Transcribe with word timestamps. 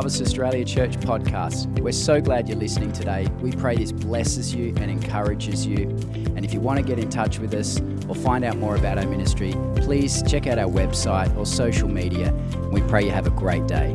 Harvest 0.00 0.22
Australia 0.22 0.64
Church 0.64 0.96
podcast. 1.00 1.78
We're 1.78 1.92
so 1.92 2.22
glad 2.22 2.48
you're 2.48 2.56
listening 2.56 2.90
today. 2.90 3.26
We 3.42 3.52
pray 3.52 3.76
this 3.76 3.92
blesses 3.92 4.54
you 4.54 4.68
and 4.78 4.90
encourages 4.90 5.66
you. 5.66 5.90
And 6.36 6.42
if 6.42 6.54
you 6.54 6.60
want 6.60 6.78
to 6.78 6.82
get 6.82 6.98
in 6.98 7.10
touch 7.10 7.38
with 7.38 7.52
us 7.52 7.82
or 8.08 8.14
find 8.14 8.42
out 8.42 8.56
more 8.56 8.76
about 8.76 8.96
our 8.96 9.06
ministry, 9.06 9.54
please 9.76 10.22
check 10.22 10.46
out 10.46 10.58
our 10.58 10.70
website 10.70 11.36
or 11.36 11.44
social 11.44 11.86
media. 11.86 12.32
We 12.72 12.80
pray 12.80 13.04
you 13.04 13.10
have 13.10 13.26
a 13.26 13.30
great 13.30 13.66
day. 13.66 13.90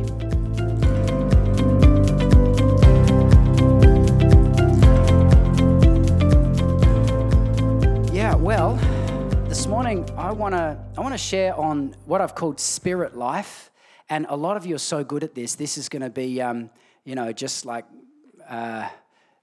Yeah, 8.12 8.36
well, 8.36 8.76
this 9.48 9.66
morning 9.66 10.08
I 10.16 10.30
want 10.30 10.54
to 10.54 10.78
I 10.96 11.00
want 11.00 11.14
to 11.14 11.18
share 11.18 11.56
on 11.56 11.96
what 12.04 12.20
I've 12.20 12.36
called 12.36 12.60
spirit 12.60 13.16
life. 13.16 13.72
And 14.08 14.26
a 14.28 14.36
lot 14.36 14.56
of 14.56 14.64
you 14.64 14.76
are 14.76 14.78
so 14.78 15.02
good 15.02 15.24
at 15.24 15.34
this. 15.34 15.56
This 15.56 15.76
is 15.76 15.88
going 15.88 16.02
to 16.02 16.10
be, 16.10 16.40
um, 16.40 16.70
you 17.04 17.16
know, 17.16 17.32
just 17.32 17.66
like 17.66 17.84
uh, 18.48 18.88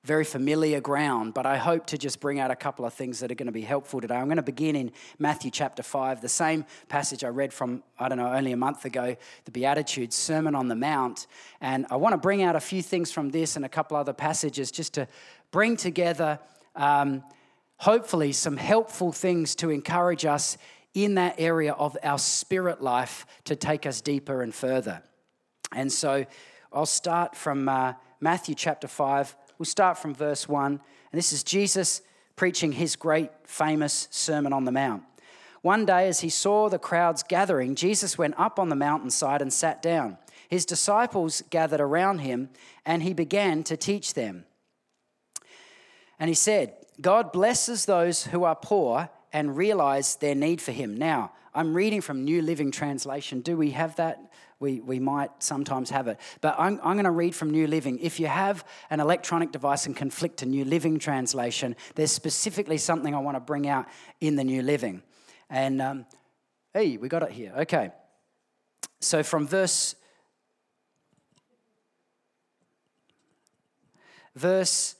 very 0.06 0.24
familiar 0.24 0.80
ground. 0.80 1.34
But 1.34 1.46
I 1.46 1.58
hope 1.58 1.86
to 1.88 1.98
just 1.98 2.22
bring 2.22 2.40
out 2.40 2.50
a 2.50 2.56
couple 2.56 2.86
of 2.86 2.94
things 2.94 3.20
that 3.20 3.30
are 3.30 3.36
going 3.36 3.48
to 3.48 3.54
be 3.54 3.62
helpful 3.62 4.00
today. 4.00 4.16
I'm 4.16 4.28
going 4.28 4.38
to 4.38 4.42
begin 4.42 4.78
in 4.78 4.94
Matthew 5.20 5.52
chapter 5.52 5.84
5, 5.84 6.22
the 6.22 6.30
same 6.30 6.64
passage 6.88 7.26
I 7.26 7.28
read 7.28 7.52
from, 7.52 7.84
I 8.00 8.08
don't 8.08 8.18
know, 8.18 8.32
only 8.32 8.54
a 8.54 8.58
month 8.58 8.86
ago, 8.86 9.18
the 9.44 9.52
Beatitudes, 9.52 10.16
Sermon 10.16 10.56
on 10.56 10.70
the 10.70 10.76
Mount. 10.76 11.28
And 11.60 11.86
I 11.90 11.98
want 11.98 12.14
to 12.14 12.18
bring 12.18 12.42
out 12.42 12.56
a 12.56 12.62
few 12.62 12.82
things 12.82 13.12
from 13.12 13.32
this 13.32 13.58
and 13.58 13.66
a 13.66 13.70
couple 13.70 13.98
other 13.98 14.14
passages 14.14 14.72
just 14.72 14.94
to 14.94 15.10
bring 15.52 15.76
together. 15.76 16.40
Um, 16.78 17.22
hopefully, 17.80 18.32
some 18.32 18.56
helpful 18.56 19.12
things 19.12 19.56
to 19.56 19.72
encourage 19.72 20.24
us 20.24 20.58
in 20.94 21.16
that 21.16 21.36
area 21.40 21.74
of 21.74 21.98
our 22.04 22.20
spirit 22.20 22.82
life 22.82 23.26
to 23.46 23.56
take 23.56 23.86
us 23.86 24.02
deeper 24.02 24.42
and 24.42 24.54
further. 24.54 25.02
And 25.72 25.92
so 25.92 26.26
I'll 26.72 26.86
start 26.86 27.36
from 27.36 27.68
uh, 27.68 27.94
Matthew 28.20 28.56
chapter 28.56 28.88
5. 28.88 29.36
We'll 29.58 29.66
start 29.66 29.98
from 29.98 30.14
verse 30.14 30.48
1. 30.48 30.72
And 30.72 30.82
this 31.12 31.34
is 31.34 31.44
Jesus 31.44 32.02
preaching 32.36 32.72
his 32.72 32.96
great 32.96 33.32
famous 33.44 34.08
Sermon 34.12 34.54
on 34.54 34.66
the 34.66 34.72
Mount. 34.72 35.04
One 35.62 35.86
day, 35.86 36.08
as 36.08 36.20
he 36.20 36.30
saw 36.30 36.68
the 36.68 36.80
crowds 36.80 37.24
gathering, 37.24 37.76
Jesus 37.76 38.18
went 38.18 38.38
up 38.38 38.60
on 38.60 38.70
the 38.70 38.76
mountainside 38.76 39.42
and 39.42 39.52
sat 39.52 39.82
down. 39.82 40.18
His 40.50 40.66
disciples 40.66 41.42
gathered 41.50 41.80
around 41.80 42.20
him, 42.20 42.50
and 42.86 43.02
he 43.02 43.14
began 43.14 43.64
to 43.64 43.78
teach 43.78 44.14
them. 44.14 44.46
And 46.20 46.28
he 46.28 46.34
said, 46.36 46.76
God 47.00 47.32
blesses 47.32 47.86
those 47.86 48.26
who 48.26 48.44
are 48.44 48.56
poor 48.56 49.10
and 49.34 49.58
realize 49.58 50.16
their 50.18 50.36
need 50.36 50.62
for 50.62 50.72
him. 50.72 50.96
Now, 50.96 51.32
I'm 51.56 51.74
reading 51.74 52.02
from 52.02 52.24
New 52.24 52.42
Living 52.42 52.72
Translation. 52.72 53.42
Do 53.42 53.58
we 53.58 53.72
have 53.72 53.96
that? 53.98 54.32
We, 54.60 54.80
we 54.80 55.00
might 55.00 55.32
sometimes 55.40 55.90
have 55.90 56.08
it. 56.08 56.20
But 56.40 56.56
I'm, 56.58 56.80
I'm 56.84 56.94
going 56.94 57.04
to 57.04 57.12
read 57.12 57.36
from 57.36 57.50
New 57.50 57.68
Living. 57.68 58.00
If 58.00 58.20
you 58.20 58.28
have 58.28 58.64
an 58.90 59.00
electronic 59.00 59.52
device 59.52 59.86
and 59.86 59.96
conflict 59.96 60.38
to 60.38 60.46
New 60.46 60.64
Living 60.64 61.00
Translation, 61.00 61.76
there's 61.96 62.12
specifically 62.12 62.78
something 62.78 63.14
I 63.14 63.20
want 63.20 63.36
to 63.36 63.42
bring 63.42 63.68
out 63.68 63.88
in 64.22 64.36
the 64.36 64.44
New 64.44 64.62
Living. 64.62 65.02
And 65.50 65.82
um, 65.82 66.06
hey, 66.74 66.98
we 66.98 67.10
got 67.10 67.24
it 67.24 67.32
here. 67.32 67.54
Okay. 67.58 67.92
So 69.02 69.22
from 69.22 69.48
verse 69.48 69.96
verse 74.36 74.96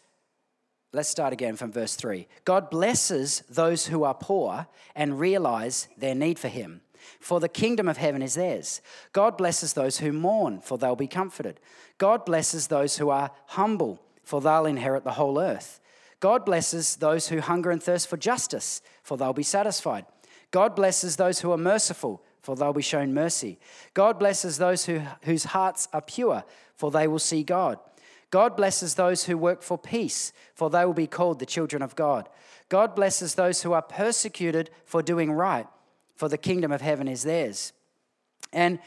Let's 0.96 1.10
start 1.10 1.34
again 1.34 1.56
from 1.56 1.72
verse 1.72 1.96
3. 1.96 2.28
God 2.46 2.70
blesses 2.70 3.42
those 3.50 3.88
who 3.88 4.04
are 4.04 4.14
poor 4.14 4.68
and 4.96 5.20
realize 5.20 5.88
their 5.98 6.14
need 6.14 6.38
for 6.38 6.50
Him, 6.50 6.82
for 7.20 7.40
the 7.40 7.50
kingdom 7.50 7.88
of 7.88 7.98
heaven 7.98 8.22
is 8.22 8.36
theirs. 8.36 8.80
God 9.12 9.36
blesses 9.36 9.74
those 9.74 9.98
who 9.98 10.14
mourn, 10.14 10.62
for 10.62 10.78
they'll 10.78 10.96
be 10.96 11.08
comforted. 11.08 11.60
God 11.98 12.26
blesses 12.26 12.68
those 12.68 12.98
who 12.98 13.10
are 13.10 13.32
humble, 13.48 14.04
for 14.24 14.40
they'll 14.40 14.68
inherit 14.68 15.04
the 15.04 15.14
whole 15.14 15.40
earth. 15.40 15.80
God 16.20 16.46
blesses 16.46 16.98
those 16.98 17.30
who 17.30 17.42
hunger 17.42 17.72
and 17.72 17.82
thirst 17.82 18.08
for 18.08 18.18
justice, 18.18 18.84
for 19.02 19.18
they'll 19.18 19.34
be 19.34 19.42
satisfied. 19.42 20.06
God 20.52 20.76
blesses 20.76 21.16
those 21.16 21.40
who 21.40 21.52
are 21.52 21.58
merciful, 21.58 22.24
for 22.40 22.56
they'll 22.56 22.72
be 22.72 22.84
shown 22.84 23.16
mercy. 23.16 23.58
God 23.96 24.20
blesses 24.20 24.60
those 24.60 24.86
who, 24.86 25.02
whose 25.24 25.46
hearts 25.46 25.88
are 25.92 26.02
pure, 26.02 26.44
for 26.76 26.92
they 26.92 27.08
will 27.08 27.18
see 27.18 27.42
God. 27.42 27.80
God 28.34 28.58
blesses 28.58 28.96
those 28.96 29.26
who 29.26 29.38
work 29.38 29.62
for 29.62 29.78
peace, 29.78 30.34
for 30.56 30.68
they 30.68 30.84
will 30.86 30.94
be 30.94 31.06
called 31.06 31.38
the 31.38 31.46
children 31.46 31.84
of 31.84 31.96
God. 31.96 32.28
God 32.68 32.96
blesses 32.96 33.36
those 33.36 33.62
who 33.62 33.74
are 33.74 33.82
persecuted 33.84 34.72
for 34.86 35.04
doing 35.04 35.32
right, 35.32 35.68
for 36.16 36.28
the 36.28 36.38
kingdom 36.40 36.72
of 36.72 36.82
heaven 36.82 37.08
is 37.08 37.22
theirs. 37.22 37.74
And 38.52 38.80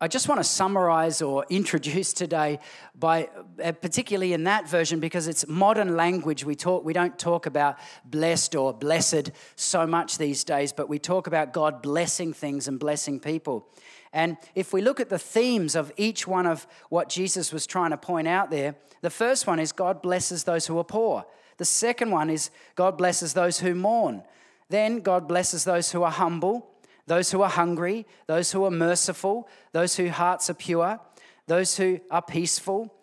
I 0.00 0.08
just 0.08 0.28
want 0.28 0.40
to 0.40 0.44
summarize 0.44 1.22
or 1.22 1.46
introduce 1.50 2.12
today 2.12 2.58
by 2.96 3.28
uh, 3.62 3.70
particularly 3.70 4.32
in 4.32 4.42
that 4.44 4.68
version 4.68 4.98
because 4.98 5.28
it's 5.28 5.46
modern 5.46 5.96
language 5.96 6.44
we 6.44 6.56
talk 6.56 6.84
we 6.84 6.92
don't 6.92 7.16
talk 7.16 7.46
about 7.46 7.78
blessed 8.04 8.56
or 8.56 8.74
blessed 8.74 9.30
so 9.54 9.86
much 9.86 10.18
these 10.18 10.42
days 10.42 10.72
but 10.72 10.88
we 10.88 10.98
talk 10.98 11.28
about 11.28 11.52
God 11.52 11.80
blessing 11.80 12.32
things 12.32 12.66
and 12.66 12.80
blessing 12.80 13.20
people. 13.20 13.68
And 14.12 14.36
if 14.54 14.72
we 14.72 14.80
look 14.80 15.00
at 15.00 15.10
the 15.10 15.18
themes 15.18 15.74
of 15.74 15.92
each 15.96 16.26
one 16.26 16.46
of 16.46 16.66
what 16.88 17.08
Jesus 17.08 17.52
was 17.52 17.66
trying 17.66 17.90
to 17.90 17.96
point 17.96 18.28
out 18.28 18.50
there, 18.50 18.74
the 19.02 19.10
first 19.10 19.46
one 19.46 19.60
is 19.60 19.72
God 19.72 20.02
blesses 20.02 20.44
those 20.44 20.66
who 20.66 20.78
are 20.78 20.84
poor. 20.84 21.24
The 21.58 21.64
second 21.64 22.10
one 22.10 22.30
is 22.30 22.50
God 22.74 22.96
blesses 22.96 23.34
those 23.34 23.60
who 23.60 23.74
mourn. 23.74 24.22
Then 24.70 25.00
God 25.00 25.28
blesses 25.28 25.64
those 25.64 25.92
who 25.92 26.02
are 26.02 26.10
humble, 26.10 26.70
those 27.06 27.30
who 27.30 27.42
are 27.42 27.48
hungry, 27.48 28.06
those 28.26 28.52
who 28.52 28.64
are 28.64 28.70
merciful, 28.70 29.48
those 29.72 29.96
whose 29.96 30.10
hearts 30.10 30.48
are 30.50 30.54
pure, 30.54 31.00
those 31.46 31.76
who 31.76 32.00
are 32.10 32.22
peaceful, 32.22 32.94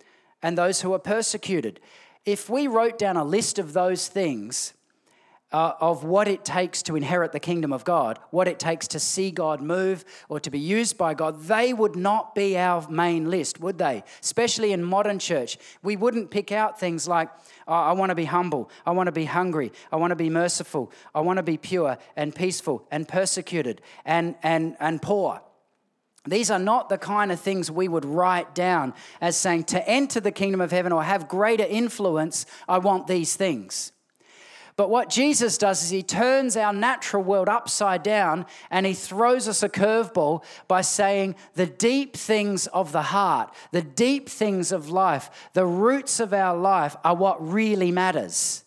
and 0.41 0.57
those 0.57 0.81
who 0.81 0.93
are 0.93 0.99
persecuted. 0.99 1.79
If 2.23 2.49
we 2.49 2.67
wrote 2.67 2.97
down 2.97 3.17
a 3.17 3.23
list 3.23 3.59
of 3.59 3.73
those 3.73 4.07
things, 4.07 4.73
uh, 5.51 5.73
of 5.79 6.03
what 6.03 6.27
it 6.27 6.43
takes 6.43 6.81
to 6.83 6.95
inherit 6.95 7.31
the 7.31 7.39
kingdom 7.39 7.71
of 7.71 7.85
God, 7.85 8.19
what 8.31 8.47
it 8.47 8.59
takes 8.59 8.87
to 8.89 8.99
see 8.99 9.31
God 9.31 9.61
move 9.61 10.03
or 10.27 10.39
to 10.39 10.49
be 10.49 10.59
used 10.59 10.97
by 10.97 11.13
God, 11.13 11.43
they 11.43 11.71
would 11.71 11.95
not 11.95 12.35
be 12.35 12.57
our 12.57 12.87
main 12.89 13.29
list, 13.29 13.59
would 13.59 13.77
they? 13.77 14.03
Especially 14.21 14.73
in 14.73 14.83
modern 14.83 15.19
church. 15.19 15.57
We 15.81 15.95
wouldn't 15.95 16.31
pick 16.31 16.51
out 16.51 16.79
things 16.79 17.07
like, 17.07 17.29
oh, 17.67 17.73
I 17.73 17.93
want 17.93 18.09
to 18.09 18.15
be 18.15 18.25
humble, 18.25 18.69
I 18.85 18.91
want 18.91 19.07
to 19.07 19.13
be 19.13 19.25
hungry, 19.25 19.71
I 19.91 19.97
want 19.97 20.11
to 20.11 20.15
be 20.15 20.29
merciful, 20.29 20.91
I 21.13 21.21
want 21.21 21.37
to 21.37 21.43
be 21.43 21.57
pure 21.57 21.97
and 22.15 22.33
peaceful 22.33 22.85
and 22.91 23.07
persecuted 23.07 23.81
and, 24.03 24.35
and, 24.43 24.75
and 24.79 25.01
poor. 25.01 25.41
These 26.27 26.49
are 26.49 26.59
not 26.59 26.89
the 26.89 26.97
kind 26.97 27.31
of 27.31 27.39
things 27.39 27.69
we 27.69 27.87
would 27.87 28.03
write 28.03 28.55
down 28.55 28.93
as 29.21 29.37
saying, 29.37 29.65
to 29.65 29.87
enter 29.87 30.19
the 30.19 30.31
kingdom 30.31 30.59
of 30.59 30.71
heaven 30.71 30.91
or 30.91 31.03
have 31.03 31.27
greater 31.27 31.65
influence, 31.65 32.47
I 32.67 32.79
want 32.79 33.05
these 33.05 33.35
things. 33.35 33.91
But 34.77 34.89
what 34.89 35.09
Jesus 35.09 35.57
does 35.57 35.83
is 35.83 35.89
he 35.89 36.03
turns 36.03 36.57
our 36.57 36.73
natural 36.73 37.23
world 37.23 37.47
upside 37.47 38.03
down 38.03 38.45
and 38.69 38.85
he 38.85 38.93
throws 38.93 39.47
us 39.47 39.63
a 39.63 39.69
curveball 39.69 40.43
by 40.67 40.81
saying 40.81 41.35
the 41.53 41.65
deep 41.65 42.17
things 42.17 42.67
of 42.67 42.91
the 42.91 43.01
heart, 43.01 43.53
the 43.71 43.81
deep 43.81 44.27
things 44.27 44.73
of 44.73 44.89
life, 44.89 45.49
the 45.53 45.65
roots 45.65 46.19
of 46.19 46.33
our 46.33 46.57
life 46.57 46.97
are 47.05 47.15
what 47.15 47.45
really 47.45 47.89
matters, 47.89 48.65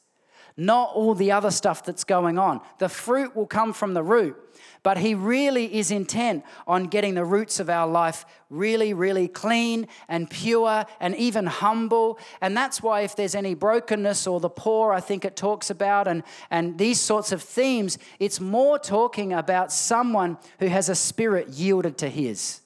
not 0.56 0.92
all 0.94 1.14
the 1.14 1.32
other 1.32 1.50
stuff 1.50 1.84
that's 1.84 2.04
going 2.04 2.38
on. 2.38 2.62
The 2.78 2.88
fruit 2.88 3.36
will 3.36 3.46
come 3.46 3.75
from 3.75 3.92
the 3.92 4.02
root, 4.02 4.36
but 4.83 4.99
He 4.99 5.15
really 5.15 5.77
is 5.77 5.91
intent 5.91 6.44
on 6.66 6.84
getting 6.84 7.15
the 7.15 7.25
roots 7.25 7.61
of 7.61 7.69
our 7.69 7.87
life 7.87 8.25
really, 8.50 8.94
really 8.94 9.28
clean 9.28 9.87
and 10.09 10.31
pure 10.31 10.87
and 11.00 11.15
even 11.16 11.47
humble. 11.47 12.19
And 12.41 12.56
that's 12.56 12.83
why, 12.83 13.03
if 13.03 13.15
there's 13.17 13.34
any 13.34 13.55
brokenness 13.55 14.27
or 14.27 14.41
the 14.41 14.49
poor, 14.49 14.93
I 14.93 15.00
think 15.00 15.25
it 15.25 15.37
talks 15.37 15.71
about, 15.71 16.09
and, 16.09 16.22
and 16.50 16.78
these 16.78 17.00
sorts 17.00 17.32
of 17.32 17.43
themes, 17.43 17.99
it's 18.19 18.41
more 18.41 18.79
talking 18.79 19.32
about 19.32 19.73
someone 19.73 20.38
who 20.61 20.67
has 20.67 20.88
a 20.88 20.94
spirit 20.94 21.49
yielded 21.49 21.99
to 21.99 22.08
His. 22.08 22.61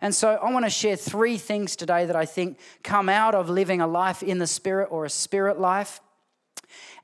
And 0.00 0.14
so 0.14 0.38
I 0.42 0.50
want 0.52 0.64
to 0.64 0.70
share 0.70 0.96
three 0.96 1.38
things 1.38 1.74
today 1.74 2.06
that 2.06 2.16
I 2.16 2.24
think 2.24 2.58
come 2.82 3.08
out 3.08 3.34
of 3.34 3.50
living 3.50 3.80
a 3.80 3.86
life 3.86 4.22
in 4.22 4.38
the 4.38 4.46
Spirit 4.46 4.88
or 4.90 5.04
a 5.04 5.10
spirit 5.10 5.58
life. 5.58 6.00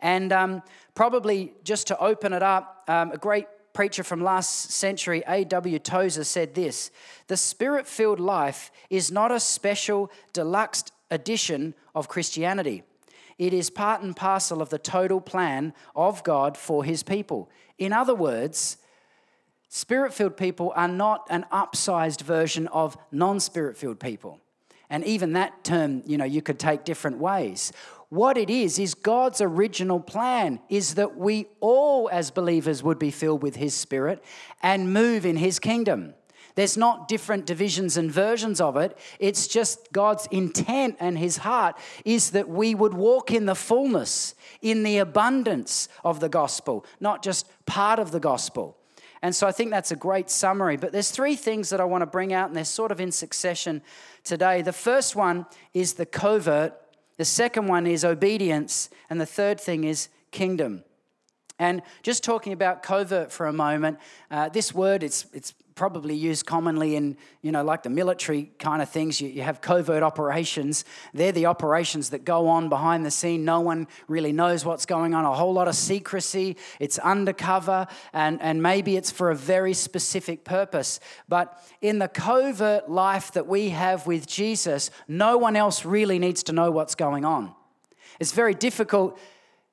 And 0.01 0.33
um, 0.33 0.63
probably 0.95 1.55
just 1.65 1.89
to 1.89 1.99
open 1.99 2.33
it 2.33 2.43
up, 2.43 2.85
um, 2.89 3.13
a 3.13 3.19
great 3.19 3.47
preacher 3.75 4.03
from 4.03 4.23
last 4.23 4.71
century, 4.71 5.23
A.W. 5.27 5.79
Tozer, 5.81 6.25
said 6.25 6.55
this 6.55 6.91
The 7.27 7.37
spirit 7.37 7.87
filled 7.87 8.21
life 8.21 8.71
is 8.89 9.13
not 9.13 9.31
a 9.31 9.41
special 9.41 10.11
deluxe 10.33 10.85
edition 11.11 11.75
of 11.95 12.09
Christianity. 12.09 12.83
It 13.37 13.53
is 13.53 13.69
part 13.69 14.01
and 14.01 14.17
parcel 14.17 14.63
of 14.63 14.71
the 14.71 14.79
total 14.79 15.21
plan 15.21 15.75
of 15.95 16.23
God 16.25 16.57
for 16.57 16.85
his 16.85 17.03
people. 17.03 17.51
In 17.79 17.93
other 17.93 18.15
words, 18.15 18.77
spirit 19.69 20.15
filled 20.15 20.37
people 20.37 20.73
are 20.77 20.89
not 20.89 21.27
an 21.29 21.45
upsized 21.53 22.23
version 22.23 22.69
of 22.69 22.97
non 23.11 23.41
spirit 23.41 23.77
filled 23.77 24.01
people. 24.01 24.41
And 24.91 25.05
even 25.05 25.33
that 25.33 25.65
term, 25.65 26.03
you 26.07 26.17
know, 26.17 26.25
you 26.25 26.43
could 26.43 26.59
take 26.59 26.85
different 26.85 27.19
ways. 27.19 27.73
What 28.09 28.37
it 28.37 28.51
is, 28.51 28.79
is 28.79 28.95
God's 28.95 29.41
original 29.41 30.01
plan 30.01 30.61
is 30.69 30.95
that 30.95 31.17
we 31.17 31.47
all, 31.61 32.09
as 32.13 32.31
believers, 32.31 32.83
would 32.83 32.99
be 32.99 33.11
filled 33.11 33.43
with 33.43 33.57
His 33.57 33.75
Spirit 33.75 34.23
and 34.63 34.93
move 34.93 35.27
in 35.27 35.37
His 35.37 35.59
kingdom. 35.59 36.15
There's 36.55 36.77
not 36.77 37.09
different 37.09 37.47
divisions 37.47 37.97
and 37.97 38.11
versions 38.11 38.61
of 38.61 38.77
it. 38.77 38.97
It's 39.19 39.49
just 39.49 39.93
God's 39.93 40.29
intent 40.31 40.97
and 41.01 41.19
his 41.19 41.39
heart 41.39 41.77
is 42.05 42.31
that 42.31 42.49
we 42.49 42.75
would 42.75 42.95
walk 42.95 43.33
in 43.33 43.47
the 43.47 43.57
fullness, 43.57 44.35
in 44.63 44.85
the 44.85 44.99
abundance 44.99 45.89
of 46.05 46.21
the 46.21 46.29
gospel, 46.29 46.87
not 47.01 47.25
just 47.25 47.49
part 47.67 47.99
of 47.99 48.13
the 48.13 48.21
gospel. 48.21 48.77
And 49.21 49.35
so 49.35 49.47
I 49.47 49.53
think 49.53 49.71
that's 49.71 49.91
a 49.91 49.97
great 49.97 50.31
summary. 50.31 50.77
But 50.77 50.93
there's 50.93 51.11
three 51.11 51.35
things 51.35 51.71
that 51.71 51.81
I 51.81 51.85
want 51.85 52.03
to 52.03 52.07
bring 52.07 52.33
out, 52.33 52.49
and 52.49 52.57
they're 52.57 52.65
sort 52.65 52.93
of 52.93 53.01
in 53.01 53.11
succession 53.11 53.83
today. 54.23 54.63
The 54.63 54.73
first 54.73 55.17
one 55.17 55.47
is 55.73 55.95
the 55.95 56.07
covert, 56.07 56.75
the 57.17 57.25
second 57.25 57.69
one 57.69 57.87
is 57.87 58.05
obedience, 58.05 58.91
and 59.09 59.21
the 59.21 59.27
third 59.27 59.61
thing 59.61 59.85
is 59.85 60.09
kingdom. 60.31 60.85
And 61.59 61.83
just 62.03 62.25
talking 62.25 62.53
about 62.53 62.83
covert 62.83 63.31
for 63.31 63.47
a 63.47 63.53
moment, 63.53 63.99
uh, 64.31 64.49
this 64.49 64.75
word, 64.75 65.03
it's, 65.03 65.27
it's 65.33 65.55
probably 65.75 66.15
used 66.15 66.47
commonly 66.47 66.95
in, 66.95 67.17
you 67.43 67.51
know, 67.51 67.65
like 67.65 67.83
the 67.83 67.91
military 67.91 68.53
kind 68.59 68.81
of 68.81 68.89
things. 68.89 69.21
You, 69.21 69.29
you, 69.29 69.43
have 69.43 69.61
covert 69.61 70.03
operations. 70.03 70.85
They're 71.13 71.33
the 71.33 71.47
operations 71.47 72.11
that 72.11 72.25
go 72.25 72.49
on 72.49 72.69
behind 72.69 73.05
the 73.05 73.11
scene. 73.11 73.45
No 73.45 73.61
one 73.61 73.89
really 74.07 74.33
knows 74.33 74.65
what's 74.65 74.87
going 74.87 75.15
on, 75.15 75.25
a 75.25 75.35
whole 75.35 75.53
lot 75.53 75.67
of 75.67 75.75
secrecy. 75.75 76.57
It's 76.79 76.99
undercover, 76.99 77.87
and, 78.13 78.41
and 78.41 78.63
maybe 78.63 78.97
it's 78.97 79.11
for 79.11 79.31
a 79.31 79.37
very 79.37 79.75
specific 79.75 80.45
purpose. 80.45 81.01
But 81.29 81.61
in 81.81 81.99
the 81.99 82.09
covert 82.09 82.89
life 82.89 83.33
that 83.33 83.47
we 83.47 83.71
have 83.71 84.07
with 84.07 84.27
Jesus, 84.27 84.91
no 85.09 85.37
one 85.39 85.57
else 85.57 85.85
really 85.85 86.19
needs 86.19 86.45
to 86.45 86.53
know 86.53 86.71
what's 86.71 86.95
going 86.95 87.25
on. 87.25 87.53
It's 88.21 88.33
very 88.33 88.55
difficult 88.55 89.19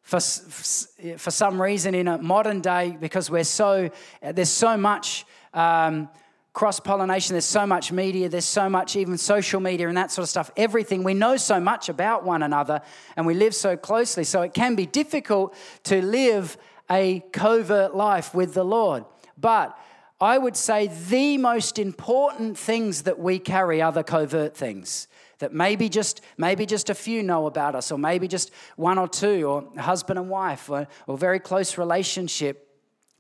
for, 0.01 0.19
for 0.19 1.31
some 1.31 1.62
reason 1.62 1.94
in 1.94 2.07
a 2.07 2.18
modern 2.18 2.59
day 2.59 2.98
because 3.00 3.30
we're 3.30 3.44
so 3.44 3.89
there's 4.21 4.50
so 4.50 4.75
much 4.75 5.25
um, 5.53 6.09
cross 6.53 6.80
pollination. 6.80 7.33
There's 7.33 7.45
so 7.45 7.65
much 7.65 7.92
media, 7.92 8.30
there's 8.30 8.45
so 8.45 8.69
much 8.69 8.95
even 8.95 9.18
social 9.18 9.59
media 9.59 9.88
and 9.88 9.98
that 9.98 10.12
sort 10.12 10.24
of 10.24 10.30
stuff. 10.30 10.51
Everything. 10.57 11.03
We 11.03 11.13
know 11.13 11.38
so 11.38 11.59
much 11.59 11.89
about 11.89 12.24
one 12.24 12.44
another 12.44 12.81
and 13.15 13.25
we 13.25 13.33
live 13.33 13.56
so 13.56 13.77
closely. 13.77 14.24
So 14.24 14.42
it 14.42 14.53
can 14.53 14.75
be 14.75 14.86
difficult 14.86 15.56
to 15.83 16.01
live 16.01 16.57
a 16.89 17.24
covert 17.31 17.95
life 17.95 18.33
with 18.33 18.53
the 18.53 18.65
Lord. 18.65 19.06
But 19.38 19.77
I 20.19 20.38
would 20.38 20.57
say 20.57 20.88
the 20.88 21.38
most 21.38 21.80
important 21.80 22.57
things 22.57 23.03
that 23.03 23.18
we 23.18 23.39
carry 23.39 23.81
are 23.81 23.92
the 23.92 24.03
covert 24.03 24.56
things 24.56 25.07
that 25.39 25.51
maybe 25.51 25.89
just 25.89 26.21
maybe 26.38 26.68
just 26.68 26.89
a 26.89 26.94
few 26.94 27.24
know 27.24 27.48
about 27.48 27.74
us 27.74 27.92
or 27.92 27.98
maybe 27.98 28.27
just 28.27 28.51
one 28.75 29.00
or 29.00 29.07
two 29.07 29.44
or 29.45 29.81
husband 29.81 30.19
and 30.19 30.30
wife 30.30 30.69
or, 30.69 30.88
or 31.07 31.18
very 31.18 31.39
close 31.39 31.80
relationship 31.80 32.70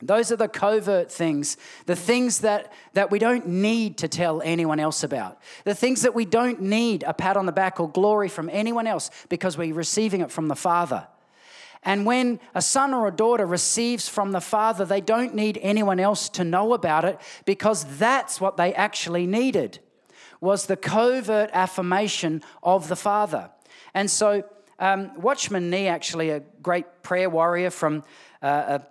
those 0.01 0.31
are 0.31 0.35
the 0.35 0.47
covert 0.47 1.11
things, 1.11 1.57
the 1.85 1.95
things 1.95 2.39
that, 2.39 2.71
that 2.93 3.11
we 3.11 3.19
don't 3.19 3.47
need 3.47 3.97
to 3.99 4.07
tell 4.07 4.41
anyone 4.41 4.79
else 4.79 5.03
about, 5.03 5.39
the 5.63 5.75
things 5.75 6.01
that 6.01 6.15
we 6.15 6.25
don't 6.25 6.61
need 6.61 7.03
a 7.03 7.13
pat 7.13 7.37
on 7.37 7.45
the 7.45 7.51
back 7.51 7.79
or 7.79 7.89
glory 7.89 8.29
from 8.29 8.49
anyone 8.51 8.87
else 8.87 9.09
because 9.29 9.57
we're 9.57 9.73
receiving 9.73 10.21
it 10.21 10.31
from 10.31 10.47
the 10.47 10.55
Father. 10.55 11.07
And 11.83 12.05
when 12.05 12.39
a 12.53 12.61
son 12.61 12.93
or 12.93 13.07
a 13.07 13.11
daughter 13.11 13.45
receives 13.45 14.07
from 14.07 14.31
the 14.31 14.41
Father, 14.41 14.85
they 14.85 15.01
don't 15.01 15.33
need 15.33 15.57
anyone 15.61 15.99
else 15.99 16.29
to 16.29 16.43
know 16.43 16.73
about 16.73 17.05
it 17.05 17.19
because 17.45 17.85
that's 17.97 18.39
what 18.39 18.57
they 18.57 18.73
actually 18.73 19.25
needed 19.25 19.79
was 20.41 20.65
the 20.65 20.75
covert 20.75 21.49
affirmation 21.53 22.43
of 22.63 22.87
the 22.87 22.95
Father. 22.95 23.49
And 23.93 24.09
so, 24.09 24.43
um, 24.79 25.11
Watchman 25.21 25.69
Nee, 25.69 25.87
actually, 25.87 26.31
a 26.31 26.39
great 26.39 27.03
prayer 27.03 27.29
warrior 27.29 27.69
from 27.69 28.03
uh, 28.41 28.79
a 28.79 28.81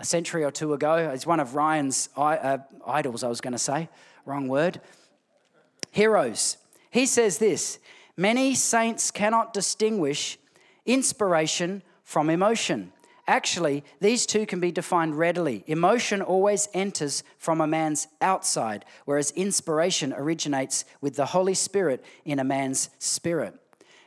a 0.00 0.04
century 0.04 0.44
or 0.44 0.50
two 0.50 0.72
ago. 0.72 1.10
He's 1.10 1.26
one 1.26 1.40
of 1.40 1.54
Ryan's 1.54 2.08
uh, 2.16 2.58
idols, 2.86 3.22
I 3.22 3.28
was 3.28 3.40
going 3.40 3.52
to 3.52 3.58
say. 3.58 3.88
Wrong 4.24 4.48
word. 4.48 4.80
Heroes. 5.90 6.56
He 6.90 7.06
says 7.06 7.38
this 7.38 7.78
Many 8.16 8.54
saints 8.54 9.10
cannot 9.10 9.52
distinguish 9.52 10.38
inspiration 10.86 11.82
from 12.02 12.30
emotion. 12.30 12.92
Actually, 13.28 13.84
these 14.00 14.26
two 14.26 14.44
can 14.44 14.58
be 14.58 14.72
defined 14.72 15.16
readily. 15.16 15.62
Emotion 15.68 16.20
always 16.20 16.68
enters 16.74 17.22
from 17.38 17.60
a 17.60 17.66
man's 17.66 18.08
outside, 18.20 18.84
whereas 19.04 19.30
inspiration 19.32 20.12
originates 20.12 20.84
with 21.00 21.14
the 21.14 21.26
Holy 21.26 21.54
Spirit 21.54 22.04
in 22.24 22.40
a 22.40 22.44
man's 22.44 22.90
spirit. 22.98 23.54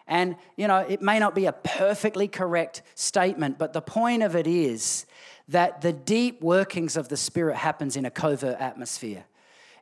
And, 0.07 0.35
you 0.57 0.67
know, 0.67 0.79
it 0.79 1.01
may 1.01 1.19
not 1.19 1.35
be 1.35 1.45
a 1.45 1.53
perfectly 1.53 2.27
correct 2.27 2.81
statement, 2.95 3.57
but 3.57 3.71
the 3.71 3.81
point 3.81 4.23
of 4.23 4.35
it 4.35 4.47
is 4.47 5.05
that 5.47 5.81
the 5.81 5.93
deep 5.93 6.41
workings 6.41 6.97
of 6.97 7.09
the 7.09 7.17
Spirit 7.17 7.57
happens 7.57 7.95
in 7.95 8.05
a 8.05 8.11
covert 8.11 8.59
atmosphere. 8.59 9.25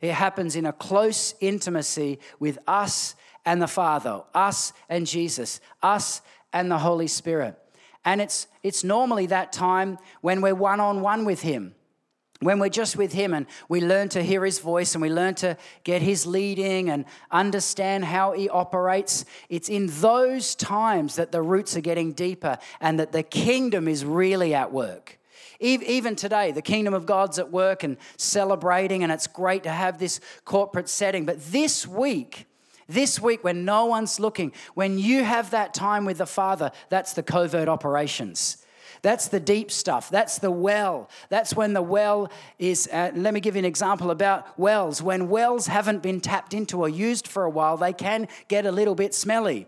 It 0.01 0.13
happens 0.13 0.55
in 0.55 0.65
a 0.65 0.73
close 0.73 1.35
intimacy 1.39 2.19
with 2.39 2.57
us 2.67 3.15
and 3.45 3.61
the 3.61 3.67
Father, 3.67 4.23
us 4.33 4.73
and 4.89 5.05
Jesus, 5.05 5.61
us 5.81 6.21
and 6.53 6.71
the 6.71 6.79
Holy 6.79 7.07
Spirit. 7.07 7.57
And 8.03 8.19
it's, 8.19 8.47
it's 8.63 8.83
normally 8.83 9.27
that 9.27 9.53
time 9.53 9.99
when 10.21 10.41
we're 10.41 10.55
one 10.55 10.79
on 10.79 11.01
one 11.01 11.23
with 11.23 11.41
Him, 11.41 11.75
when 12.39 12.57
we're 12.57 12.69
just 12.69 12.97
with 12.97 13.13
Him 13.13 13.33
and 13.33 13.45
we 13.69 13.79
learn 13.81 14.09
to 14.09 14.23
hear 14.23 14.43
His 14.43 14.57
voice 14.57 14.95
and 14.95 15.01
we 15.03 15.09
learn 15.11 15.35
to 15.35 15.55
get 15.83 16.01
His 16.01 16.25
leading 16.25 16.89
and 16.89 17.05
understand 17.29 18.05
how 18.05 18.31
He 18.31 18.49
operates. 18.49 19.25
It's 19.49 19.69
in 19.69 19.87
those 20.01 20.55
times 20.55 21.15
that 21.17 21.31
the 21.31 21.43
roots 21.43 21.77
are 21.77 21.81
getting 21.81 22.13
deeper 22.13 22.57
and 22.79 22.99
that 22.99 23.11
the 23.11 23.23
kingdom 23.23 23.87
is 23.87 24.03
really 24.03 24.55
at 24.55 24.71
work. 24.71 25.19
Even 25.61 26.15
today, 26.15 26.51
the 26.51 26.61
kingdom 26.61 26.93
of 26.95 27.05
God's 27.05 27.37
at 27.37 27.51
work 27.51 27.83
and 27.83 27.97
celebrating, 28.17 29.03
and 29.03 29.11
it's 29.11 29.27
great 29.27 29.63
to 29.63 29.69
have 29.69 29.99
this 29.99 30.19
corporate 30.43 30.89
setting. 30.89 31.23
But 31.23 31.39
this 31.51 31.87
week, 31.87 32.47
this 32.89 33.21
week, 33.21 33.43
when 33.43 33.63
no 33.63 33.85
one's 33.85 34.19
looking, 34.19 34.53
when 34.73 34.97
you 34.97 35.23
have 35.23 35.51
that 35.51 35.73
time 35.75 36.03
with 36.03 36.17
the 36.17 36.25
Father, 36.25 36.71
that's 36.89 37.13
the 37.13 37.23
covert 37.23 37.69
operations. 37.69 38.57
That's 39.03 39.27
the 39.29 39.39
deep 39.39 39.71
stuff. 39.71 40.09
That's 40.09 40.39
the 40.39 40.51
well. 40.51 41.09
That's 41.29 41.55
when 41.55 41.73
the 41.73 41.81
well 41.81 42.31
is. 42.59 42.87
Uh, 42.91 43.11
let 43.15 43.33
me 43.33 43.39
give 43.39 43.55
you 43.55 43.59
an 43.59 43.65
example 43.65 44.11
about 44.11 44.59
wells. 44.59 45.01
When 45.01 45.29
wells 45.29 45.67
haven't 45.67 46.03
been 46.03 46.21
tapped 46.21 46.53
into 46.53 46.81
or 46.81 46.89
used 46.89 47.27
for 47.27 47.43
a 47.43 47.49
while, 47.49 47.77
they 47.77 47.93
can 47.93 48.27
get 48.47 48.65
a 48.65 48.71
little 48.71 48.95
bit 48.95 49.13
smelly. 49.13 49.67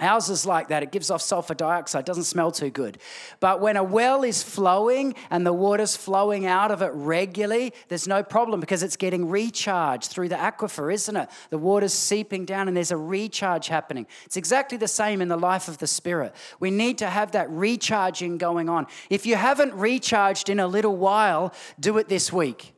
Ours 0.00 0.28
is 0.28 0.46
like 0.46 0.68
that. 0.68 0.84
It 0.84 0.92
gives 0.92 1.10
off 1.10 1.22
sulfur 1.22 1.54
dioxide, 1.54 2.04
doesn't 2.04 2.24
smell 2.24 2.52
too 2.52 2.70
good. 2.70 2.98
But 3.40 3.60
when 3.60 3.76
a 3.76 3.82
well 3.82 4.22
is 4.22 4.44
flowing 4.44 5.16
and 5.28 5.44
the 5.44 5.52
water's 5.52 5.96
flowing 5.96 6.46
out 6.46 6.70
of 6.70 6.82
it 6.82 6.92
regularly, 6.94 7.72
there's 7.88 8.06
no 8.06 8.22
problem 8.22 8.60
because 8.60 8.84
it's 8.84 8.96
getting 8.96 9.28
recharged 9.28 10.10
through 10.10 10.28
the 10.28 10.36
aquifer, 10.36 10.94
isn't 10.94 11.16
it? 11.16 11.28
The 11.50 11.58
water's 11.58 11.92
seeping 11.92 12.44
down 12.44 12.68
and 12.68 12.76
there's 12.76 12.92
a 12.92 12.96
recharge 12.96 13.66
happening. 13.66 14.06
It's 14.24 14.36
exactly 14.36 14.78
the 14.78 14.86
same 14.86 15.20
in 15.20 15.26
the 15.26 15.36
life 15.36 15.66
of 15.66 15.78
the 15.78 15.88
Spirit. 15.88 16.32
We 16.60 16.70
need 16.70 16.98
to 16.98 17.10
have 17.10 17.32
that 17.32 17.50
recharging 17.50 18.38
going 18.38 18.68
on. 18.68 18.86
If 19.10 19.26
you 19.26 19.34
haven't 19.34 19.74
recharged 19.74 20.48
in 20.48 20.60
a 20.60 20.68
little 20.68 20.96
while, 20.96 21.52
do 21.80 21.98
it 21.98 22.08
this 22.08 22.32
week. 22.32 22.72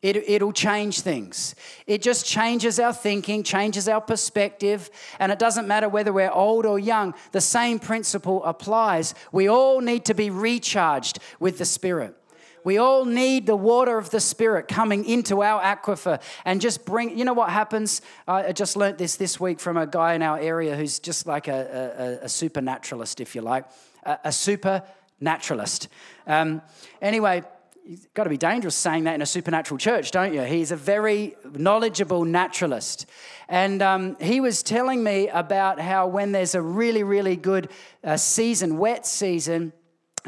It, 0.00 0.16
it'll 0.28 0.52
change 0.52 1.00
things. 1.00 1.56
It 1.86 2.02
just 2.02 2.24
changes 2.24 2.78
our 2.78 2.92
thinking, 2.92 3.42
changes 3.42 3.88
our 3.88 4.00
perspective, 4.00 4.90
and 5.18 5.32
it 5.32 5.40
doesn't 5.40 5.66
matter 5.66 5.88
whether 5.88 6.12
we're 6.12 6.30
old 6.30 6.66
or 6.66 6.78
young, 6.78 7.14
the 7.32 7.40
same 7.40 7.80
principle 7.80 8.44
applies. 8.44 9.14
We 9.32 9.48
all 9.48 9.80
need 9.80 10.04
to 10.04 10.14
be 10.14 10.30
recharged 10.30 11.18
with 11.40 11.58
the 11.58 11.64
Spirit. 11.64 12.14
We 12.62 12.78
all 12.78 13.04
need 13.06 13.46
the 13.46 13.56
water 13.56 13.98
of 13.98 14.10
the 14.10 14.20
Spirit 14.20 14.68
coming 14.68 15.04
into 15.04 15.42
our 15.42 15.60
aquifer 15.60 16.20
and 16.44 16.60
just 16.60 16.84
bring. 16.84 17.18
You 17.18 17.24
know 17.24 17.32
what 17.32 17.50
happens? 17.50 18.02
I 18.26 18.52
just 18.52 18.76
learnt 18.76 18.98
this 18.98 19.16
this 19.16 19.40
week 19.40 19.58
from 19.58 19.76
a 19.76 19.86
guy 19.86 20.14
in 20.14 20.22
our 20.22 20.38
area 20.38 20.76
who's 20.76 20.98
just 20.98 21.26
like 21.26 21.48
a, 21.48 22.18
a, 22.22 22.24
a 22.26 22.28
supernaturalist, 22.28 23.20
if 23.20 23.34
you 23.34 23.40
like, 23.40 23.64
a, 24.04 24.18
a 24.24 24.32
supernaturalist. 24.32 25.88
Um, 26.26 26.62
anyway, 27.00 27.42
you've 27.88 28.12
got 28.12 28.24
to 28.24 28.30
be 28.30 28.36
dangerous 28.36 28.74
saying 28.74 29.04
that 29.04 29.14
in 29.14 29.22
a 29.22 29.26
supernatural 29.26 29.78
church, 29.78 30.10
don't 30.10 30.34
you? 30.34 30.42
He's 30.42 30.72
a 30.72 30.76
very 30.76 31.36
knowledgeable 31.54 32.26
naturalist. 32.26 33.06
And 33.48 33.80
um, 33.80 34.18
he 34.20 34.40
was 34.40 34.62
telling 34.62 35.02
me 35.02 35.28
about 35.28 35.80
how 35.80 36.06
when 36.06 36.32
there's 36.32 36.54
a 36.54 36.60
really, 36.60 37.02
really 37.02 37.34
good 37.34 37.70
uh, 38.04 38.18
season, 38.18 38.76
wet 38.76 39.06
season, 39.06 39.72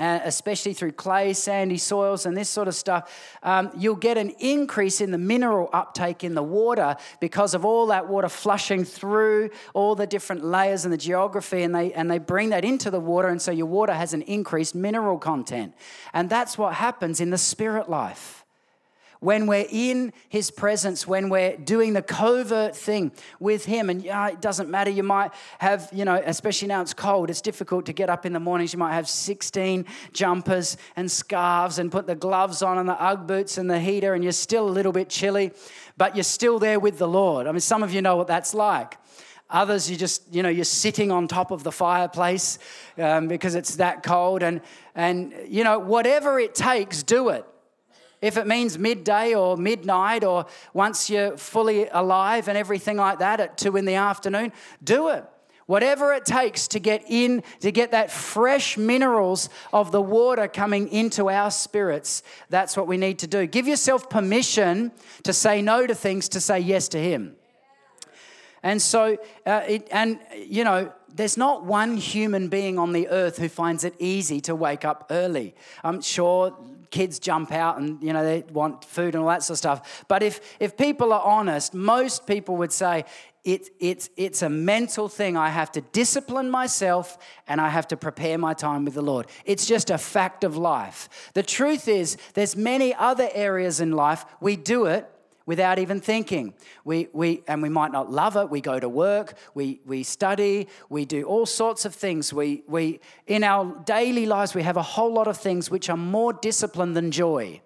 uh, 0.00 0.20
especially 0.24 0.72
through 0.72 0.92
clay, 0.92 1.32
sandy 1.32 1.76
soils, 1.76 2.26
and 2.26 2.36
this 2.36 2.48
sort 2.48 2.66
of 2.66 2.74
stuff, 2.74 3.36
um, 3.42 3.70
you'll 3.76 3.94
get 3.94 4.16
an 4.16 4.30
increase 4.40 5.00
in 5.00 5.10
the 5.10 5.18
mineral 5.18 5.68
uptake 5.72 6.24
in 6.24 6.34
the 6.34 6.42
water 6.42 6.96
because 7.20 7.54
of 7.54 7.64
all 7.64 7.86
that 7.86 8.08
water 8.08 8.28
flushing 8.28 8.84
through 8.84 9.50
all 9.74 9.94
the 9.94 10.06
different 10.06 10.42
layers 10.42 10.84
and 10.84 10.92
the 10.92 10.98
geography, 10.98 11.62
and 11.62 11.74
they, 11.74 11.92
and 11.92 12.10
they 12.10 12.18
bring 12.18 12.48
that 12.48 12.64
into 12.64 12.90
the 12.90 12.98
water, 12.98 13.28
and 13.28 13.40
so 13.40 13.52
your 13.52 13.66
water 13.66 13.92
has 13.92 14.14
an 14.14 14.22
increased 14.22 14.74
mineral 14.74 15.18
content. 15.18 15.74
And 16.14 16.30
that's 16.30 16.56
what 16.56 16.74
happens 16.74 17.20
in 17.20 17.30
the 17.30 17.38
spirit 17.38 17.88
life. 17.88 18.39
When 19.20 19.46
we're 19.46 19.66
in 19.70 20.12
his 20.28 20.50
presence, 20.50 21.06
when 21.06 21.28
we're 21.28 21.56
doing 21.56 21.92
the 21.92 22.02
covert 22.02 22.74
thing 22.74 23.12
with 23.38 23.66
him, 23.66 23.90
and 23.90 24.02
yeah, 24.02 24.28
it 24.28 24.40
doesn't 24.40 24.70
matter, 24.70 24.90
you 24.90 25.02
might 25.02 25.30
have, 25.58 25.88
you 25.92 26.04
know, 26.04 26.20
especially 26.24 26.68
now 26.68 26.80
it's 26.80 26.94
cold, 26.94 27.30
it's 27.30 27.42
difficult 27.42 27.86
to 27.86 27.92
get 27.92 28.10
up 28.10 28.26
in 28.26 28.32
the 28.32 28.40
mornings. 28.40 28.72
You 28.72 28.78
might 28.78 28.94
have 28.94 29.08
16 29.08 29.84
jumpers 30.12 30.76
and 30.96 31.10
scarves 31.10 31.78
and 31.78 31.92
put 31.92 32.06
the 32.06 32.14
gloves 32.14 32.62
on 32.62 32.78
and 32.78 32.88
the 32.88 33.00
Ugg 33.00 33.26
boots 33.26 33.58
and 33.58 33.70
the 33.70 33.78
heater, 33.78 34.14
and 34.14 34.24
you're 34.24 34.32
still 34.32 34.68
a 34.68 34.70
little 34.70 34.92
bit 34.92 35.10
chilly, 35.10 35.52
but 35.96 36.16
you're 36.16 36.24
still 36.24 36.58
there 36.58 36.80
with 36.80 36.98
the 36.98 37.08
Lord. 37.08 37.46
I 37.46 37.52
mean, 37.52 37.60
some 37.60 37.82
of 37.82 37.92
you 37.92 38.02
know 38.02 38.16
what 38.16 38.26
that's 38.26 38.54
like. 38.54 38.96
Others, 39.50 39.90
you 39.90 39.96
just, 39.96 40.22
you 40.32 40.42
know, 40.42 40.48
you're 40.48 40.64
sitting 40.64 41.10
on 41.10 41.26
top 41.26 41.50
of 41.50 41.64
the 41.64 41.72
fireplace 41.72 42.58
um, 42.96 43.26
because 43.26 43.56
it's 43.56 43.76
that 43.76 44.04
cold. 44.04 44.44
And, 44.44 44.60
and, 44.94 45.34
you 45.48 45.64
know, 45.64 45.80
whatever 45.80 46.38
it 46.38 46.54
takes, 46.54 47.02
do 47.02 47.30
it. 47.30 47.44
If 48.20 48.36
it 48.36 48.46
means 48.46 48.78
midday 48.78 49.34
or 49.34 49.56
midnight 49.56 50.24
or 50.24 50.46
once 50.74 51.08
you're 51.08 51.36
fully 51.36 51.88
alive 51.88 52.48
and 52.48 52.58
everything 52.58 52.96
like 52.96 53.18
that 53.20 53.40
at 53.40 53.56
two 53.56 53.76
in 53.76 53.86
the 53.86 53.94
afternoon, 53.94 54.52
do 54.84 55.08
it. 55.08 55.24
Whatever 55.70 56.12
it 56.12 56.24
takes 56.24 56.66
to 56.68 56.80
get 56.80 57.04
in, 57.06 57.44
to 57.60 57.70
get 57.70 57.92
that 57.92 58.10
fresh 58.10 58.76
minerals 58.76 59.48
of 59.72 59.92
the 59.92 60.02
water 60.02 60.48
coming 60.48 60.88
into 60.88 61.30
our 61.30 61.50
spirits, 61.50 62.24
that's 62.48 62.76
what 62.76 62.88
we 62.88 62.96
need 62.96 63.20
to 63.20 63.28
do. 63.28 63.46
Give 63.46 63.68
yourself 63.68 64.10
permission 64.10 64.90
to 65.22 65.32
say 65.32 65.62
no 65.62 65.86
to 65.86 65.94
things, 65.94 66.28
to 66.30 66.40
say 66.40 66.58
yes 66.58 66.88
to 66.88 66.98
Him. 66.98 67.36
And 68.64 68.82
so, 68.82 69.16
uh, 69.46 69.62
it, 69.66 69.86
and 69.92 70.18
you 70.36 70.64
know, 70.64 70.92
there's 71.08 71.36
not 71.36 71.64
one 71.64 71.96
human 71.96 72.48
being 72.48 72.76
on 72.76 72.92
the 72.92 73.08
earth 73.08 73.38
who 73.38 73.48
finds 73.48 73.84
it 73.84 73.94
easy 74.00 74.40
to 74.42 74.56
wake 74.56 74.84
up 74.84 75.06
early. 75.10 75.54
I'm 75.84 76.00
sure 76.02 76.56
kids 76.90 77.18
jump 77.18 77.52
out 77.52 77.78
and 77.78 78.02
you 78.02 78.12
know 78.12 78.24
they 78.24 78.42
want 78.52 78.84
food 78.84 79.14
and 79.14 79.22
all 79.22 79.28
that 79.28 79.42
sort 79.42 79.54
of 79.54 79.58
stuff. 79.58 80.04
But 80.08 80.22
if 80.22 80.40
if 80.60 80.76
people 80.76 81.12
are 81.12 81.22
honest, 81.22 81.74
most 81.74 82.26
people 82.26 82.56
would 82.56 82.72
say 82.72 83.04
it, 83.42 83.70
it's, 83.80 84.10
it's 84.16 84.42
a 84.42 84.50
mental 84.50 85.08
thing. 85.08 85.36
I 85.36 85.48
have 85.48 85.72
to 85.72 85.80
discipline 85.80 86.50
myself 86.50 87.16
and 87.48 87.60
I 87.60 87.70
have 87.70 87.88
to 87.88 87.96
prepare 87.96 88.36
my 88.36 88.52
time 88.52 88.84
with 88.84 88.94
the 88.94 89.02
Lord. 89.02 89.28
It's 89.46 89.66
just 89.66 89.88
a 89.88 89.96
fact 89.96 90.44
of 90.44 90.56
life. 90.56 91.30
The 91.32 91.42
truth 91.42 91.88
is, 91.88 92.18
there's 92.34 92.54
many 92.54 92.94
other 92.94 93.30
areas 93.32 93.80
in 93.80 93.92
life 93.92 94.26
we 94.40 94.56
do 94.56 94.84
it 94.84 95.10
without 95.46 95.78
even 95.78 96.00
thinking. 96.00 96.54
We, 96.84 97.08
we, 97.12 97.42
and 97.48 97.62
we 97.62 97.68
might 97.68 97.92
not 97.92 98.10
love 98.10 98.36
it. 98.36 98.50
We 98.50 98.60
go 98.60 98.78
to 98.78 98.88
work, 98.88 99.34
we, 99.54 99.80
we 99.86 100.02
study, 100.02 100.68
we 100.88 101.04
do 101.04 101.24
all 101.24 101.46
sorts 101.46 101.84
of 101.84 101.94
things. 101.94 102.32
We, 102.32 102.62
we, 102.66 103.00
in 103.26 103.44
our 103.44 103.74
daily 103.84 104.26
lives, 104.26 104.54
we 104.54 104.62
have 104.62 104.76
a 104.76 104.82
whole 104.82 105.12
lot 105.12 105.28
of 105.28 105.36
things 105.36 105.70
which 105.70 105.88
are 105.90 105.96
more 105.96 106.32
discipline 106.32 106.94
than 106.94 107.10
joy. 107.10 107.60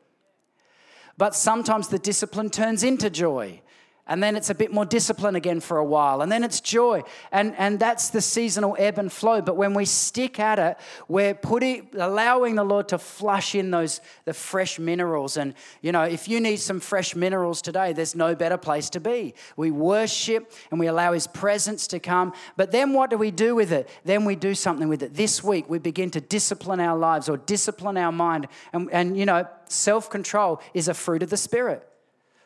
But 1.17 1.35
sometimes 1.35 1.89
the 1.89 1.99
discipline 1.99 2.51
turns 2.51 2.83
into 2.83 3.11
joy 3.11 3.61
and 4.07 4.23
then 4.23 4.37
it's 4.37 4.51
a 4.51 4.55
bit 4.55 4.71
more 4.71 4.85
discipline 4.85 5.35
again 5.35 5.61
for 5.61 5.79
a 5.79 5.85
while. 5.85 6.21
And 6.21 6.31
then 6.31 6.45
it's 6.45 6.61
joy. 6.61 7.03
And, 7.33 7.55
and 7.57 7.81
that's 7.81 8.11
the 8.11 8.21
seasonal 8.21 8.77
ebb 8.79 8.99
and 8.99 9.11
flow. 9.11 9.41
But 9.41 9.57
when 9.57 9.73
we 9.73 9.87
stick 9.87 10.39
at 10.39 10.59
it 10.59 10.77
we're 11.09 11.35
putting 11.35 11.89
allowing 11.95 12.55
the 12.55 12.65
lord 12.65 12.89
to 12.89 12.99
flush 12.99 13.55
in 13.55 13.71
those 13.71 14.01
the 14.27 14.35
fresh 14.35 14.79
minerals. 14.79 15.37
And 15.37 15.55
you 15.81 15.91
know 15.91 16.03
if 16.03 16.29
you 16.29 16.41
need 16.41 16.57
some 16.57 16.81
fresh 16.81 17.17
minerals 17.17 17.63
today 17.63 17.93
there's 17.95 18.15
no 18.15 18.35
better 18.35 18.59
place 18.59 18.91
to 18.91 19.01
be. 19.01 19.35
We 19.57 19.71
worship 19.71 20.53
and 20.71 20.79
we 20.79 20.87
allow 20.87 21.13
his 21.13 21.27
presence 21.27 21.87
to 21.89 21.99
come. 21.99 22.35
But 22.57 22.73
then 22.73 22.93
what 22.93 23.09
do 23.09 23.17
we 23.17 23.31
do 23.31 23.55
with 23.55 23.73
it? 23.73 23.89
Then 24.05 24.27
we 24.27 24.37
do 24.37 24.55
something 24.55 24.89
with 24.89 25.03
it. 25.03 25.15
This 25.15 25.43
week 25.43 25.71
we 25.71 25.79
begin 25.79 26.11
to 26.11 26.21
discipline 26.21 26.81
our 26.81 26.99
lives 26.99 27.29
or 27.29 27.39
discipline 27.39 27.97
our 27.97 28.13
mind. 28.13 28.49
And, 28.75 28.91
and 28.93 29.17
you 29.17 29.25
know 29.25 29.47
self-control 29.67 30.61
is 30.75 30.89
a 30.89 30.95
fruit 30.95 31.23
of 31.23 31.31
the 31.31 31.39
spirit 31.39 31.89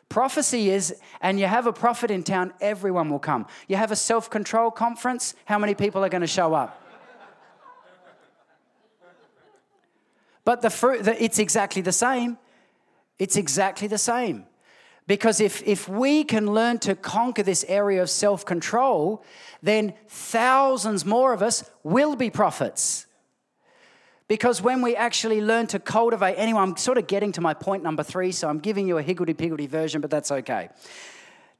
Prophecy 0.09 0.71
is, 0.71 0.95
and 1.21 1.39
you 1.39 1.45
have 1.45 1.67
a 1.67 1.73
prophet 1.73 2.09
in 2.09 2.23
town, 2.23 2.51
everyone 2.59 3.11
will 3.11 3.19
come. 3.19 3.45
You 3.67 3.75
have 3.75 3.91
a 3.91 3.95
self 3.95 4.29
control 4.29 4.71
conference, 4.71 5.35
how 5.45 5.59
many 5.59 5.75
people 5.75 6.03
are 6.03 6.09
going 6.09 6.21
to 6.21 6.27
show 6.27 6.53
up? 6.55 6.83
But 10.43 10.63
the 10.63 10.71
fruit, 10.71 11.07
it's 11.07 11.37
exactly 11.37 11.83
the 11.83 11.91
same. 11.91 12.39
It's 13.19 13.35
exactly 13.35 13.87
the 13.87 13.99
same. 13.99 14.45
Because 15.05 15.39
if, 15.39 15.61
if 15.67 15.87
we 15.87 16.23
can 16.23 16.53
learn 16.53 16.79
to 16.79 16.95
conquer 16.95 17.43
this 17.43 17.63
area 17.67 18.01
of 18.01 18.09
self 18.09 18.45
control, 18.45 19.23
then 19.61 19.93
thousands 20.07 21.05
more 21.05 21.33
of 21.33 21.43
us 21.43 21.69
will 21.83 22.15
be 22.15 22.31
prophets. 22.31 23.05
Because 24.29 24.61
when 24.61 24.83
we 24.83 24.95
actually 24.95 25.41
learn 25.41 25.65
to 25.67 25.79
cultivate, 25.79 26.35
anyway, 26.35 26.61
I'm 26.61 26.77
sort 26.77 26.99
of 26.99 27.07
getting 27.07 27.31
to 27.33 27.41
my 27.41 27.55
point 27.55 27.81
number 27.81 28.03
three, 28.03 28.31
so 28.31 28.47
I'm 28.47 28.59
giving 28.59 28.87
you 28.87 28.99
a 28.99 29.01
higgledy 29.01 29.33
piggledy 29.33 29.65
version, 29.65 30.01
but 30.01 30.11
that's 30.11 30.31
okay. 30.31 30.69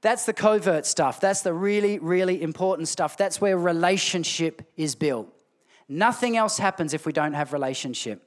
That's 0.02 0.26
the 0.26 0.34
covert 0.34 0.86
stuff. 0.86 1.20
That's 1.20 1.42
the 1.42 1.52
really, 1.52 1.98
really 1.98 2.42
important 2.42 2.88
stuff. 2.88 3.18
That's 3.18 3.42
where 3.42 3.58
relationship 3.58 4.62
is 4.78 4.94
built. 4.94 5.28
Nothing 5.90 6.38
else 6.38 6.60
happens 6.60 6.94
if 6.94 7.08
we 7.08 7.12
don't 7.12 7.34
have 7.34 7.54
relationship. 7.54 8.22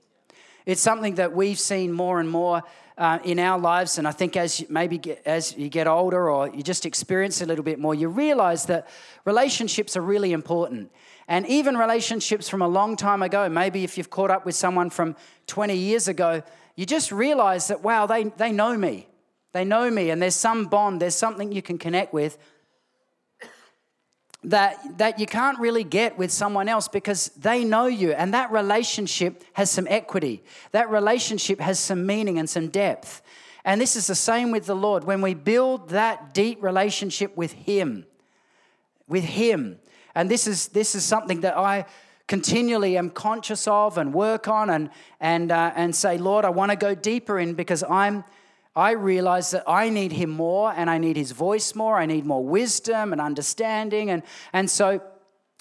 It's 0.66 0.80
something 0.80 1.14
that 1.14 1.32
we've 1.32 1.58
seen 1.58 1.92
more 1.92 2.18
and 2.18 2.28
more 2.28 2.64
uh, 2.98 3.20
in 3.24 3.38
our 3.38 3.60
lives, 3.60 3.98
and 3.98 4.08
I 4.08 4.10
think 4.10 4.36
as 4.36 4.60
you, 4.60 4.66
maybe 4.68 4.98
get, 4.98 5.22
as 5.24 5.56
you 5.56 5.68
get 5.68 5.86
older 5.86 6.28
or 6.28 6.48
you 6.48 6.64
just 6.64 6.84
experience 6.84 7.40
a 7.40 7.46
little 7.46 7.64
bit 7.64 7.78
more, 7.78 7.94
you 7.94 8.08
realize 8.08 8.66
that 8.66 8.88
relationships 9.24 9.96
are 9.96 10.02
really 10.02 10.32
important. 10.32 10.90
And 11.32 11.46
even 11.46 11.78
relationships 11.78 12.46
from 12.46 12.60
a 12.60 12.68
long 12.68 12.94
time 12.94 13.22
ago, 13.22 13.48
maybe 13.48 13.84
if 13.84 13.96
you've 13.96 14.10
caught 14.10 14.30
up 14.30 14.44
with 14.44 14.54
someone 14.54 14.90
from 14.90 15.16
20 15.46 15.74
years 15.74 16.06
ago, 16.06 16.42
you 16.76 16.84
just 16.84 17.10
realize 17.10 17.68
that, 17.68 17.82
wow, 17.82 18.04
they, 18.04 18.24
they 18.24 18.52
know 18.52 18.76
me. 18.76 19.08
They 19.52 19.64
know 19.64 19.90
me, 19.90 20.10
and 20.10 20.20
there's 20.20 20.36
some 20.36 20.66
bond, 20.66 21.00
there's 21.00 21.14
something 21.14 21.50
you 21.50 21.62
can 21.62 21.78
connect 21.78 22.12
with 22.12 22.36
that, 24.44 24.98
that 24.98 25.18
you 25.18 25.24
can't 25.24 25.58
really 25.58 25.84
get 25.84 26.18
with 26.18 26.30
someone 26.30 26.68
else 26.68 26.86
because 26.86 27.28
they 27.28 27.64
know 27.64 27.86
you, 27.86 28.12
and 28.12 28.34
that 28.34 28.52
relationship 28.52 29.42
has 29.54 29.70
some 29.70 29.86
equity. 29.88 30.44
That 30.72 30.90
relationship 30.90 31.60
has 31.60 31.78
some 31.78 32.04
meaning 32.04 32.38
and 32.38 32.50
some 32.50 32.68
depth. 32.68 33.22
And 33.64 33.80
this 33.80 33.96
is 33.96 34.06
the 34.06 34.14
same 34.14 34.50
with 34.50 34.66
the 34.66 34.76
Lord. 34.76 35.04
When 35.04 35.22
we 35.22 35.32
build 35.32 35.88
that 35.88 36.34
deep 36.34 36.62
relationship 36.62 37.34
with 37.38 37.52
Him, 37.52 38.04
with 39.08 39.24
Him, 39.24 39.78
and 40.14 40.30
this 40.30 40.46
is, 40.46 40.68
this 40.68 40.94
is 40.94 41.04
something 41.04 41.40
that 41.40 41.56
I 41.56 41.86
continually 42.28 42.96
am 42.96 43.10
conscious 43.10 43.66
of 43.66 43.98
and 43.98 44.14
work 44.14 44.48
on 44.48 44.70
and, 44.70 44.90
and, 45.20 45.52
uh, 45.52 45.72
and 45.74 45.94
say, 45.94 46.18
Lord, 46.18 46.44
I 46.44 46.50
want 46.50 46.70
to 46.70 46.76
go 46.76 46.94
deeper 46.94 47.38
in 47.38 47.54
because 47.54 47.82
I'm, 47.82 48.24
I 48.74 48.92
realize 48.92 49.50
that 49.50 49.64
I 49.66 49.90
need 49.90 50.12
Him 50.12 50.30
more 50.30 50.72
and 50.74 50.88
I 50.88 50.98
need 50.98 51.16
His 51.16 51.32
voice 51.32 51.74
more. 51.74 51.98
I 51.98 52.06
need 52.06 52.24
more 52.24 52.44
wisdom 52.44 53.12
and 53.12 53.20
understanding. 53.20 54.10
And, 54.10 54.22
and 54.52 54.70
so 54.70 55.02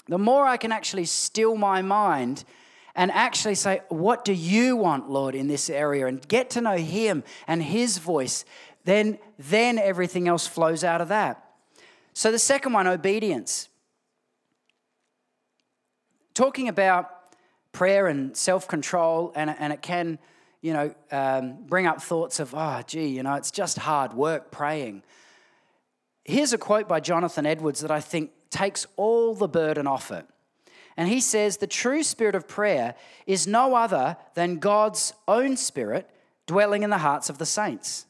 the 0.06 0.18
more 0.18 0.46
I 0.46 0.56
can 0.56 0.72
actually 0.72 1.04
still 1.04 1.56
my 1.56 1.82
mind 1.82 2.44
and 2.94 3.10
actually 3.10 3.54
say, 3.54 3.80
What 3.88 4.24
do 4.24 4.32
you 4.32 4.76
want, 4.76 5.10
Lord, 5.10 5.34
in 5.34 5.48
this 5.48 5.68
area? 5.68 6.06
and 6.06 6.26
get 6.26 6.50
to 6.50 6.60
know 6.60 6.76
Him 6.76 7.22
and 7.46 7.62
His 7.62 7.98
voice, 7.98 8.44
then, 8.84 9.18
then 9.38 9.78
everything 9.78 10.26
else 10.26 10.46
flows 10.46 10.84
out 10.84 11.00
of 11.00 11.08
that. 11.08 11.44
So 12.14 12.30
the 12.30 12.38
second 12.38 12.72
one, 12.72 12.86
obedience 12.86 13.68
talking 16.34 16.68
about 16.68 17.10
prayer 17.72 18.06
and 18.06 18.36
self 18.36 18.68
control, 18.68 19.32
and, 19.34 19.50
and 19.58 19.72
it 19.72 19.82
can, 19.82 20.18
you 20.60 20.72
know, 20.72 20.94
um, 21.10 21.58
bring 21.66 21.86
up 21.86 22.00
thoughts 22.00 22.40
of, 22.40 22.54
oh, 22.54 22.82
gee, 22.86 23.06
you 23.08 23.22
know, 23.22 23.34
it's 23.34 23.50
just 23.50 23.78
hard 23.78 24.12
work 24.12 24.50
praying. 24.50 25.02
Here's 26.24 26.52
a 26.52 26.58
quote 26.58 26.86
by 26.86 27.00
Jonathan 27.00 27.46
Edwards 27.46 27.80
that 27.80 27.90
I 27.90 28.00
think 28.00 28.30
takes 28.50 28.86
all 28.96 29.34
the 29.34 29.48
burden 29.48 29.86
off 29.86 30.10
it. 30.12 30.26
And 30.96 31.08
he 31.08 31.20
says, 31.20 31.56
The 31.56 31.66
true 31.66 32.02
spirit 32.02 32.34
of 32.34 32.46
prayer 32.46 32.94
is 33.26 33.46
no 33.46 33.74
other 33.74 34.16
than 34.34 34.58
God's 34.58 35.14
own 35.26 35.56
spirit 35.56 36.08
dwelling 36.46 36.82
in 36.82 36.90
the 36.90 36.98
hearts 36.98 37.30
of 37.30 37.38
the 37.38 37.46
saints. 37.46 38.06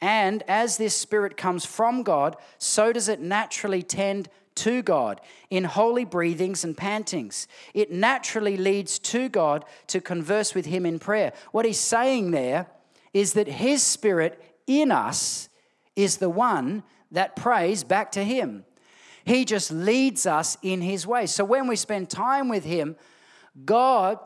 And 0.00 0.42
as 0.46 0.76
this 0.76 0.96
spirit 0.96 1.36
comes 1.36 1.64
from 1.64 2.02
God, 2.02 2.36
so 2.58 2.92
does 2.92 3.08
it 3.08 3.20
naturally 3.20 3.82
tend 3.82 4.28
to 4.58 4.82
God 4.82 5.20
in 5.50 5.64
holy 5.64 6.04
breathings 6.04 6.64
and 6.64 6.76
pantings. 6.76 7.48
It 7.74 7.90
naturally 7.90 8.56
leads 8.56 8.98
to 9.00 9.28
God 9.28 9.64
to 9.88 10.00
converse 10.00 10.54
with 10.54 10.66
Him 10.66 10.86
in 10.86 10.98
prayer. 10.98 11.32
What 11.52 11.66
he's 11.66 11.80
saying 11.80 12.30
there 12.30 12.66
is 13.12 13.32
that 13.34 13.48
His 13.48 13.82
Spirit 13.82 14.42
in 14.66 14.92
us 14.92 15.48
is 15.96 16.18
the 16.18 16.30
one 16.30 16.82
that 17.10 17.36
prays 17.36 17.84
back 17.84 18.12
to 18.12 18.24
Him. 18.24 18.64
He 19.24 19.44
just 19.44 19.70
leads 19.70 20.26
us 20.26 20.56
in 20.62 20.80
His 20.80 21.06
way. 21.06 21.26
So 21.26 21.44
when 21.44 21.66
we 21.66 21.76
spend 21.76 22.10
time 22.10 22.48
with 22.48 22.64
Him, 22.64 22.96
God 23.64 24.18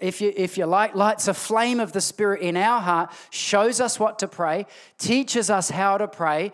if 0.00 0.22
you, 0.22 0.32
if 0.34 0.56
you 0.56 0.64
like, 0.64 0.94
lights 0.94 1.28
a 1.28 1.34
flame 1.34 1.78
of 1.78 1.92
the 1.92 2.00
Spirit 2.00 2.40
in 2.40 2.56
our 2.56 2.80
heart, 2.80 3.12
shows 3.28 3.80
us 3.80 4.00
what 4.00 4.18
to 4.20 4.26
pray, 4.28 4.64
teaches 4.96 5.50
us 5.50 5.68
how 5.68 5.98
to 5.98 6.08
pray, 6.08 6.52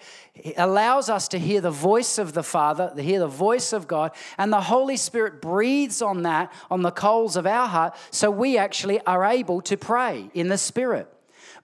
allows 0.57 1.09
us 1.09 1.29
to 1.29 1.39
hear 1.39 1.61
the 1.61 1.71
voice 1.71 2.19
of 2.19 2.33
the 2.33 2.43
Father, 2.43 2.93
to 2.97 3.03
hear 3.03 3.21
the 3.21 3.29
voice 3.29 3.73
of 3.73 3.87
God, 3.87 4.11
and 4.37 4.53
the 4.53 4.63
Holy 4.63 4.97
Spirit 4.97 5.41
breathes 5.41 6.03
on 6.03 6.23
that, 6.23 6.53
on 6.71 6.83
the 6.83 6.91
coals 6.91 7.37
of 7.37 7.47
our 7.47 7.69
heart, 7.69 7.97
so 8.11 8.31
we 8.31 8.59
actually 8.59 9.01
are 9.03 9.25
able 9.25 9.61
to 9.63 9.77
pray 9.77 10.29
in 10.35 10.49
the 10.49 10.59
Spirit. 10.59 11.09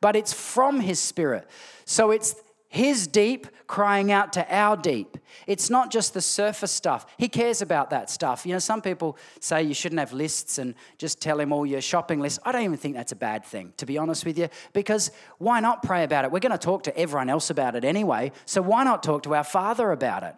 but 0.00 0.16
it's 0.16 0.33
from 0.33 0.80
His 0.80 0.99
Spirit. 0.99 1.47
So 1.85 2.11
it's 2.11 2.35
his 2.71 3.09
deep 3.09 3.49
crying 3.67 4.12
out 4.12 4.33
to 4.33 4.55
our 4.55 4.77
deep. 4.77 5.19
It's 5.49 5.71
not 5.71 5.91
just 5.91 6.15
the 6.15 6.21
surface 6.21 6.71
stuff. 6.71 7.05
He 7.19 7.29
cares 7.29 7.61
about 7.61 7.91
that 7.91 8.09
stuff. 8.09 8.47
You 8.47 8.53
know, 8.53 8.61
some 8.61 8.81
people 8.81 9.19
say 9.41 9.65
you 9.65 9.75
shouldn't 9.75 9.99
have 9.99 10.12
lists 10.12 10.57
and 10.59 10.77
just 10.97 11.21
tell 11.21 11.41
him 11.41 11.53
all 11.53 11.67
your 11.67 11.81
shopping 11.81 12.21
lists. 12.21 12.39
I 12.45 12.53
don't 12.53 12.62
even 12.62 12.77
think 12.77 12.95
that's 12.95 13.11
a 13.11 13.17
bad 13.17 13.45
thing, 13.45 13.73
to 13.79 13.87
be 13.87 13.99
honest 13.99 14.25
with 14.25 14.39
you, 14.39 14.49
because 14.73 15.11
why 15.39 15.59
not 15.59 15.83
pray 15.83 16.05
about 16.05 16.25
it? 16.25 16.31
We're 16.31 16.39
going 16.39 16.53
to 16.53 16.59
talk 16.59 16.85
to 16.85 16.97
everyone 16.97 17.29
else 17.29 17.50
about 17.50 17.75
it 17.75 17.85
anyway, 17.85 18.31
so 18.47 18.62
why 18.62 18.85
not 18.85 19.03
talk 19.03 19.25
to 19.25 19.35
our 19.35 19.45
Father 19.45 19.91
about 19.91 20.23
it? 20.23 20.37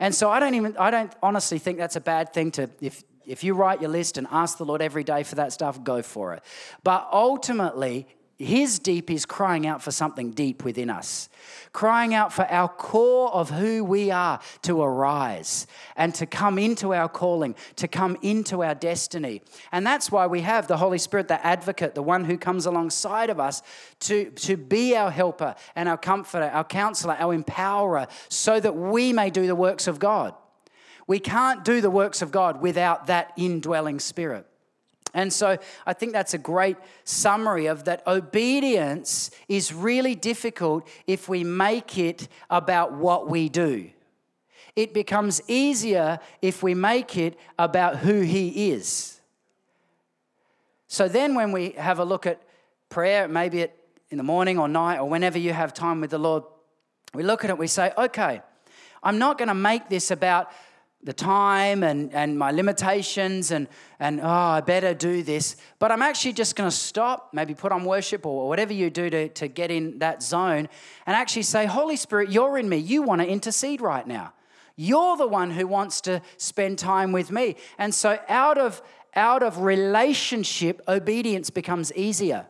And 0.00 0.14
so 0.14 0.30
I 0.30 0.40
don't 0.40 0.54
even, 0.54 0.76
I 0.78 0.90
don't 0.90 1.12
honestly 1.22 1.58
think 1.58 1.76
that's 1.76 1.96
a 1.96 2.00
bad 2.00 2.32
thing 2.32 2.52
to, 2.52 2.70
if, 2.80 3.04
if 3.26 3.44
you 3.44 3.52
write 3.54 3.82
your 3.82 3.90
list 3.90 4.16
and 4.16 4.26
ask 4.30 4.56
the 4.56 4.64
Lord 4.64 4.80
every 4.80 5.04
day 5.04 5.24
for 5.24 5.34
that 5.34 5.52
stuff, 5.52 5.84
go 5.84 6.00
for 6.00 6.32
it. 6.32 6.42
But 6.82 7.06
ultimately, 7.12 8.06
his 8.38 8.78
deep 8.78 9.10
is 9.10 9.24
crying 9.24 9.66
out 9.66 9.82
for 9.82 9.90
something 9.90 10.30
deep 10.32 10.62
within 10.62 10.90
us, 10.90 11.30
crying 11.72 12.12
out 12.12 12.34
for 12.34 12.44
our 12.46 12.68
core 12.68 13.32
of 13.32 13.48
who 13.48 13.82
we 13.82 14.10
are 14.10 14.40
to 14.62 14.82
arise 14.82 15.66
and 15.96 16.14
to 16.16 16.26
come 16.26 16.58
into 16.58 16.92
our 16.92 17.08
calling, 17.08 17.54
to 17.76 17.88
come 17.88 18.18
into 18.20 18.62
our 18.62 18.74
destiny. 18.74 19.40
And 19.72 19.86
that's 19.86 20.12
why 20.12 20.26
we 20.26 20.42
have 20.42 20.68
the 20.68 20.76
Holy 20.76 20.98
Spirit, 20.98 21.28
the 21.28 21.44
advocate, 21.44 21.94
the 21.94 22.02
one 22.02 22.24
who 22.24 22.36
comes 22.36 22.66
alongside 22.66 23.30
of 23.30 23.40
us 23.40 23.62
to, 24.00 24.30
to 24.32 24.58
be 24.58 24.94
our 24.94 25.10
helper 25.10 25.54
and 25.74 25.88
our 25.88 25.98
comforter, 25.98 26.44
our 26.44 26.64
counselor, 26.64 27.16
our 27.18 27.34
empowerer, 27.34 28.06
so 28.28 28.60
that 28.60 28.76
we 28.76 29.14
may 29.14 29.30
do 29.30 29.46
the 29.46 29.54
works 29.56 29.86
of 29.86 29.98
God. 29.98 30.34
We 31.06 31.20
can't 31.20 31.64
do 31.64 31.80
the 31.80 31.90
works 31.90 32.20
of 32.20 32.32
God 32.32 32.60
without 32.60 33.06
that 33.06 33.32
indwelling 33.36 33.98
spirit. 33.98 34.46
And 35.16 35.32
so 35.32 35.56
I 35.86 35.94
think 35.94 36.12
that's 36.12 36.34
a 36.34 36.38
great 36.38 36.76
summary 37.04 37.66
of 37.66 37.84
that 37.84 38.06
obedience 38.06 39.30
is 39.48 39.72
really 39.72 40.14
difficult 40.14 40.86
if 41.06 41.26
we 41.26 41.42
make 41.42 41.96
it 41.96 42.28
about 42.50 42.92
what 42.92 43.26
we 43.26 43.48
do. 43.48 43.88
It 44.76 44.92
becomes 44.92 45.40
easier 45.48 46.18
if 46.42 46.62
we 46.62 46.74
make 46.74 47.16
it 47.16 47.38
about 47.58 47.96
who 47.96 48.20
He 48.20 48.72
is. 48.72 49.18
So 50.86 51.08
then, 51.08 51.34
when 51.34 51.50
we 51.50 51.70
have 51.70 51.98
a 51.98 52.04
look 52.04 52.26
at 52.26 52.42
prayer, 52.90 53.26
maybe 53.26 53.68
in 54.10 54.18
the 54.18 54.22
morning 54.22 54.58
or 54.58 54.68
night 54.68 54.98
or 54.98 55.08
whenever 55.08 55.38
you 55.38 55.54
have 55.54 55.72
time 55.72 56.02
with 56.02 56.10
the 56.10 56.18
Lord, 56.18 56.42
we 57.14 57.22
look 57.22 57.42
at 57.42 57.48
it, 57.48 57.56
we 57.56 57.68
say, 57.68 57.90
okay, 57.96 58.42
I'm 59.02 59.18
not 59.18 59.38
going 59.38 59.48
to 59.48 59.54
make 59.54 59.88
this 59.88 60.10
about 60.10 60.50
the 61.06 61.12
time 61.12 61.84
and, 61.84 62.12
and 62.12 62.36
my 62.36 62.50
limitations 62.50 63.52
and, 63.52 63.68
and 64.00 64.20
oh, 64.20 64.28
I 64.28 64.60
better 64.60 64.92
do 64.92 65.22
this. 65.22 65.56
But 65.78 65.92
I'm 65.92 66.02
actually 66.02 66.32
just 66.32 66.56
going 66.56 66.68
to 66.68 66.76
stop, 66.76 67.30
maybe 67.32 67.54
put 67.54 67.70
on 67.70 67.84
worship 67.84 68.26
or 68.26 68.48
whatever 68.48 68.72
you 68.72 68.90
do 68.90 69.08
to, 69.08 69.28
to 69.28 69.46
get 69.46 69.70
in 69.70 70.00
that 70.00 70.20
zone 70.20 70.68
and 71.06 71.16
actually 71.16 71.44
say, 71.44 71.64
Holy 71.64 71.94
Spirit, 71.94 72.30
you're 72.30 72.58
in 72.58 72.68
me. 72.68 72.78
You 72.78 73.02
want 73.02 73.20
to 73.22 73.26
intercede 73.26 73.80
right 73.80 74.04
now. 74.04 74.32
You're 74.74 75.16
the 75.16 75.28
one 75.28 75.52
who 75.52 75.68
wants 75.68 76.00
to 76.02 76.20
spend 76.38 76.80
time 76.80 77.12
with 77.12 77.30
me. 77.30 77.54
And 77.78 77.94
so 77.94 78.18
out 78.28 78.58
of, 78.58 78.82
out 79.14 79.44
of 79.44 79.60
relationship, 79.60 80.82
obedience 80.88 81.50
becomes 81.50 81.92
easier. 81.94 82.46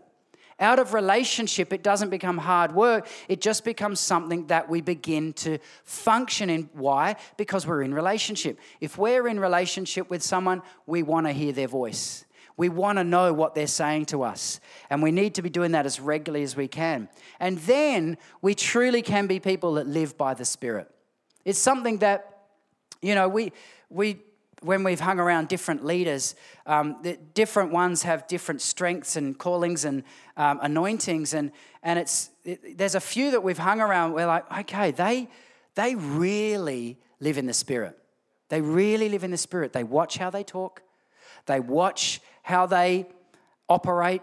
Out 0.59 0.79
of 0.79 0.95
relationship, 0.95 1.73
it 1.73 1.83
doesn't 1.83 2.09
become 2.09 2.39
hard 2.39 2.75
work. 2.75 3.07
It 3.29 3.43
just 3.43 3.63
becomes 3.63 4.01
something 4.01 4.47
that 4.47 4.71
we 4.71 4.81
begin 4.81 5.35
to 5.35 5.59
function 5.85 6.49
in. 6.49 6.71
Why? 6.73 7.17
Because 7.37 7.67
we're 7.67 7.83
in 7.83 7.93
relationship. 7.93 8.59
If 8.81 8.97
we're 8.97 9.29
in 9.29 9.39
relationship 9.39 10.09
with 10.09 10.23
someone, 10.23 10.63
we 10.87 11.03
want 11.03 11.27
to 11.27 11.33
hear 11.33 11.53
their 11.53 11.69
voice. 11.69 12.25
We 12.57 12.71
want 12.71 12.97
to 12.97 13.05
know 13.05 13.35
what 13.35 13.55
they're 13.55 13.67
saying 13.67 14.07
to 14.07 14.23
us. 14.23 14.61
And 14.89 15.03
we 15.03 15.13
need 15.13 15.35
to 15.35 15.43
be 15.43 15.51
doing 15.51 15.73
that 15.73 15.85
as 15.85 16.01
regularly 16.01 16.43
as 16.43 16.57
we 16.57 16.69
can. 16.69 17.11
And 17.39 17.59
then 17.59 18.17
we 18.41 18.55
truly 18.55 19.03
can 19.03 19.27
be 19.27 19.41
people 19.41 19.75
that 19.75 19.87
live 19.87 20.17
by 20.17 20.33
the 20.33 20.47
Spirit. 20.47 20.91
It's 21.45 21.59
something 21.59 21.99
that, 21.99 22.45
you 23.03 23.15
know, 23.15 23.29
we, 23.29 23.53
we 23.91 24.21
when 24.63 24.85
we've 24.85 25.01
hung 25.01 25.21
around 25.21 25.49
different 25.49 25.85
leaders, 25.85 26.35
um, 26.65 27.03
different 27.35 27.73
ones 27.73 28.03
have 28.03 28.27
different 28.27 28.63
strengths 28.63 29.17
and 29.17 29.39
callings 29.39 29.85
and 29.85 30.03
um, 30.37 30.59
anointings, 30.63 31.35
and 31.35 31.53
and 31.83 31.99
it's 31.99 32.31
it, 32.45 32.79
there's 32.79 32.95
a 32.95 33.01
few 33.01 33.31
that 33.33 33.43
we've 33.43 33.59
hung 33.59 33.81
around. 33.81 34.13
We're 34.13 34.27
like, 34.27 34.51
okay, 34.61 34.91
they 34.91 35.29
they 35.75 35.95
really 35.95 36.99
live 37.21 37.39
in 37.39 37.47
the 37.47 37.53
spirit. 37.53 37.99
They 38.49 38.61
really 38.61 39.09
live 39.09 39.25
in 39.25 39.31
the 39.31 39.37
spirit. 39.37 39.73
They 39.73 39.85
watch 39.85 40.19
how 40.19 40.31
they 40.31 40.45
talk. 40.45 40.83
They 41.47 41.61
watch 41.61 42.21
how 42.43 42.67
they 42.67 43.07
operate, 43.69 44.23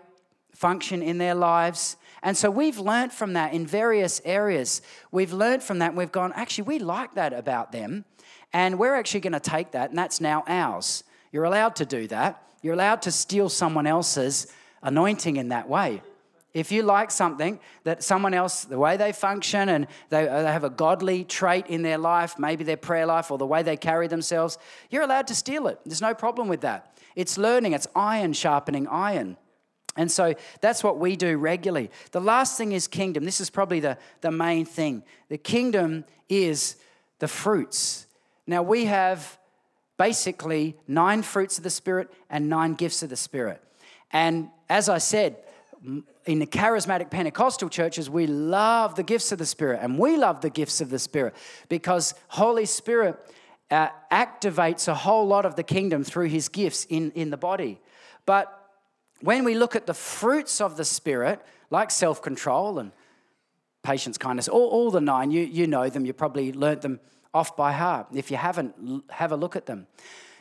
function 0.54 1.02
in 1.02 1.18
their 1.18 1.36
lives. 1.36 1.98
And 2.22 2.38
so 2.38 2.50
we've 2.50 2.80
learned 2.80 3.12
from 3.12 3.34
that 3.34 3.54
in 3.54 3.68
various 3.68 4.22
areas. 4.24 4.82
We've 5.12 5.34
learned 5.34 5.62
from 5.62 5.80
that. 5.80 5.94
We've 5.94 6.12
gone, 6.12 6.32
actually, 6.36 6.66
we 6.66 6.80
like 6.80 7.16
that 7.16 7.34
about 7.34 7.72
them. 7.72 8.06
And 8.54 8.78
we're 8.80 8.96
actually 8.96 9.22
going 9.22 9.34
to 9.34 9.40
take 9.40 9.72
that, 9.72 9.90
and 9.90 9.98
that's 9.98 10.22
now 10.22 10.44
ours. 10.48 11.04
You're 11.32 11.44
allowed 11.44 11.76
to 11.78 11.86
do 11.86 12.08
that. 12.08 12.42
You're 12.62 12.76
allowed 12.76 13.02
to 13.02 13.12
steal 13.12 13.50
someone 13.50 13.88
else's 13.88 14.48
anointing 14.84 15.38
in 15.38 15.50
that 15.50 15.68
way. 15.68 16.02
If 16.54 16.72
you 16.72 16.84
like 16.84 17.10
something 17.10 17.60
that 17.84 18.04
someone 18.04 18.36
else, 18.36 18.66
the 18.66 18.78
way 18.78 18.96
they 18.96 19.12
function 19.12 19.70
and 19.70 19.88
they, 20.10 20.28
uh, 20.28 20.44
they 20.44 20.52
have 20.52 20.64
a 20.64 20.70
godly 20.70 21.24
trait 21.24 21.66
in 21.66 21.82
their 21.82 21.98
life, 21.98 22.38
maybe 22.38 22.64
their 22.64 22.78
prayer 22.78 23.08
life 23.08 23.32
or 23.32 23.40
the 23.40 23.48
way 23.48 23.64
they 23.64 23.76
carry 23.76 24.08
themselves, 24.08 24.60
you're 24.92 25.02
allowed 25.02 25.26
to 25.28 25.36
steal 25.36 25.68
it. 25.68 25.80
There's 25.84 26.02
no 26.02 26.14
problem 26.14 26.48
with 26.48 26.62
that. 26.62 26.96
It's 27.16 27.40
learning, 27.40 27.74
it's 27.74 27.88
iron 27.96 28.34
sharpening 28.34 28.88
iron. 28.88 29.38
And 29.96 30.12
so 30.12 30.34
that's 30.62 30.84
what 30.84 30.98
we 30.98 31.16
do 31.16 31.38
regularly. 31.38 31.92
The 32.12 32.22
last 32.22 32.58
thing 32.58 32.72
is 32.72 32.88
kingdom. 32.88 33.26
This 33.26 33.40
is 33.40 33.50
probably 33.50 33.80
the, 33.80 33.98
the 34.22 34.32
main 34.32 34.66
thing. 34.66 35.04
The 35.30 35.38
kingdom 35.38 36.06
is 36.30 36.78
the 37.20 37.28
fruits. 37.28 38.08
Now, 38.48 38.64
we 38.64 38.86
have 38.86 39.38
basically 39.98 40.76
nine 40.88 41.22
fruits 41.22 41.58
of 41.58 41.64
the 41.64 41.70
Spirit 41.70 42.12
and 42.30 42.50
nine 42.50 42.74
gifts 42.74 43.04
of 43.04 43.10
the 43.10 43.16
Spirit. 43.16 43.62
And 44.12 44.50
as 44.70 44.90
I 44.90 44.98
said, 44.98 45.38
in 46.26 46.40
the 46.40 46.48
charismatic 46.48 47.12
Pentecostal 47.12 47.70
churches, 47.70 48.10
we 48.10 48.26
love 48.28 48.96
the 48.96 49.04
gifts 49.04 49.32
of 49.32 49.38
the 49.38 49.46
Spirit, 49.46 49.80
and 49.82 50.00
we 50.00 50.18
love 50.18 50.42
the 50.42 50.50
gifts 50.50 50.82
of 50.82 50.90
the 50.90 51.00
Spirit 51.00 51.36
because 51.70 52.16
Holy 52.30 52.66
Spirit 52.66 53.20
uh, 53.70 53.90
activates 54.12 54.88
a 54.88 54.94
whole 54.94 55.28
lot 55.28 55.46
of 55.46 55.56
the 55.56 55.64
kingdom 55.64 56.04
through 56.04 56.28
His 56.30 56.48
gifts 56.48 56.86
in, 56.86 57.12
in 57.12 57.30
the 57.30 57.38
body. 57.38 57.82
But 58.26 58.63
when 59.22 59.44
we 59.44 59.56
look 59.56 59.76
at 59.76 59.88
the 59.88 59.94
fruits 59.94 60.62
of 60.62 60.78
the 60.78 60.86
Spirit, 60.86 61.42
like 61.70 61.92
self 61.92 62.22
control 62.22 62.80
and 62.80 62.92
patience, 63.84 64.18
kindness, 64.18 64.48
all, 64.48 64.70
all 64.70 64.92
the 64.92 65.02
nine, 65.02 65.32
you, 65.32 65.42
you 65.42 65.68
know 65.68 65.90
them, 65.90 66.06
you 66.06 66.14
probably 66.14 66.54
learnt 66.54 66.82
them 66.82 67.00
off 67.34 67.56
by 67.56 67.72
heart. 67.72 68.08
If 68.14 68.32
you 68.32 68.38
haven't, 68.38 68.76
have 69.10 69.32
a 69.32 69.38
look 69.38 69.56
at 69.56 69.66
them. 69.66 69.88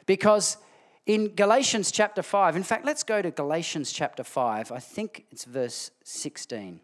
Because 0.06 0.58
in 1.06 1.34
Galatians 1.34 1.90
chapter 1.90 2.22
5, 2.22 2.56
in 2.56 2.62
fact, 2.62 2.84
let's 2.84 3.02
go 3.02 3.22
to 3.22 3.30
Galatians 3.30 3.92
chapter 3.92 4.22
5. 4.22 4.70
I 4.72 4.78
think 4.78 5.24
it's 5.30 5.44
verse 5.44 5.90
16. 6.04 6.80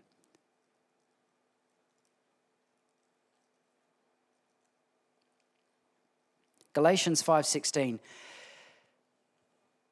Galatians 6.78 7.22
5:16 7.22 7.98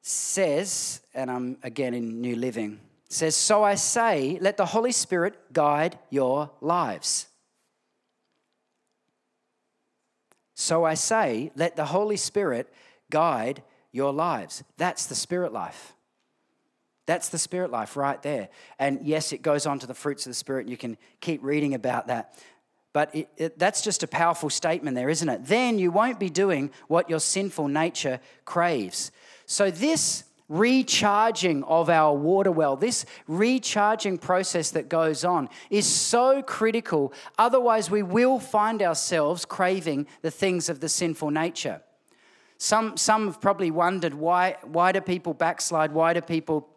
says, 0.07 1.01
and 1.13 1.29
I'm 1.29 1.57
again 1.63 1.93
in 1.93 2.21
New 2.21 2.35
Living, 2.35 2.79
says, 3.09 3.35
"So 3.35 3.63
I 3.63 3.75
say, 3.75 4.37
let 4.41 4.57
the 4.57 4.65
Holy 4.65 4.91
Spirit 4.91 5.53
guide 5.53 5.99
your 6.09 6.51
lives." 6.61 7.27
So 10.59 10.85
I 10.85 10.95
say, 10.95 11.51
let 11.55 11.75
the 11.75 11.85
Holy 11.85 12.17
Spirit 12.17 12.73
guide 13.11 13.61
your 13.91 14.11
lives. 14.11 14.63
That's 14.77 15.05
the 15.05 15.13
spirit 15.13 15.53
life. 15.53 15.93
That's 17.05 17.29
the 17.29 17.37
spirit 17.37 17.69
life 17.69 17.95
right 17.95 18.21
there. 18.23 18.49
And 18.79 19.05
yes, 19.05 19.31
it 19.33 19.43
goes 19.43 19.67
on 19.67 19.77
to 19.79 19.87
the 19.87 19.93
fruits 19.93 20.25
of 20.25 20.31
the 20.31 20.35
spirit, 20.35 20.67
you 20.67 20.75
can 20.75 20.97
keep 21.21 21.43
reading 21.43 21.75
about 21.75 22.07
that. 22.07 22.33
But 22.97 23.13
it, 23.13 23.29
it, 23.37 23.59
that's 23.59 23.83
just 23.83 24.01
a 24.01 24.07
powerful 24.07 24.49
statement 24.49 24.95
there, 24.95 25.07
isn't 25.07 25.29
it? 25.29 25.45
Then 25.45 25.77
you 25.77 25.91
won't 25.91 26.19
be 26.19 26.31
doing 26.31 26.71
what 26.87 27.11
your 27.11 27.19
sinful 27.19 27.67
nature 27.67 28.19
craves. 28.43 29.11
So, 29.45 29.69
this 29.69 30.23
recharging 30.49 31.63
of 31.65 31.91
our 31.91 32.15
water 32.15 32.51
well, 32.51 32.75
this 32.75 33.05
recharging 33.27 34.17
process 34.17 34.71
that 34.71 34.89
goes 34.89 35.23
on 35.23 35.47
is 35.69 35.85
so 35.85 36.41
critical. 36.41 37.13
Otherwise, 37.37 37.91
we 37.91 38.01
will 38.01 38.39
find 38.39 38.81
ourselves 38.81 39.45
craving 39.45 40.07
the 40.23 40.31
things 40.31 40.67
of 40.67 40.79
the 40.79 40.89
sinful 40.89 41.29
nature. 41.29 41.83
Some, 42.57 42.97
some 42.97 43.27
have 43.27 43.39
probably 43.39 43.69
wondered 43.69 44.15
why, 44.15 44.55
why 44.63 44.91
do 44.91 45.01
people 45.01 45.35
backslide? 45.35 45.91
Why 45.91 46.13
do 46.13 46.21
people 46.21 46.67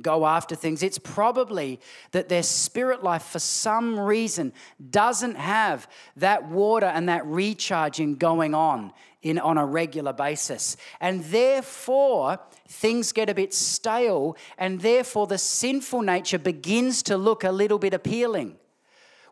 go 0.00 0.26
after 0.26 0.54
things, 0.54 0.82
it's 0.82 0.98
probably 0.98 1.78
that 2.12 2.28
their 2.28 2.42
spirit 2.42 3.02
life, 3.02 3.24
for 3.24 3.38
some 3.38 3.98
reason, 4.00 4.52
doesn't 4.90 5.36
have 5.36 5.86
that 6.16 6.48
water 6.48 6.86
and 6.86 7.08
that 7.08 7.26
recharging 7.26 8.14
going 8.14 8.54
on 8.54 8.92
in, 9.20 9.38
on 9.38 9.58
a 9.58 9.66
regular 9.66 10.12
basis. 10.12 10.76
And 11.00 11.22
therefore, 11.24 12.38
things 12.68 13.12
get 13.12 13.28
a 13.28 13.34
bit 13.34 13.52
stale, 13.52 14.36
and 14.58 14.80
therefore, 14.80 15.26
the 15.26 15.38
sinful 15.38 16.02
nature 16.02 16.38
begins 16.38 17.02
to 17.04 17.16
look 17.16 17.44
a 17.44 17.52
little 17.52 17.78
bit 17.78 17.94
appealing. 17.94 18.56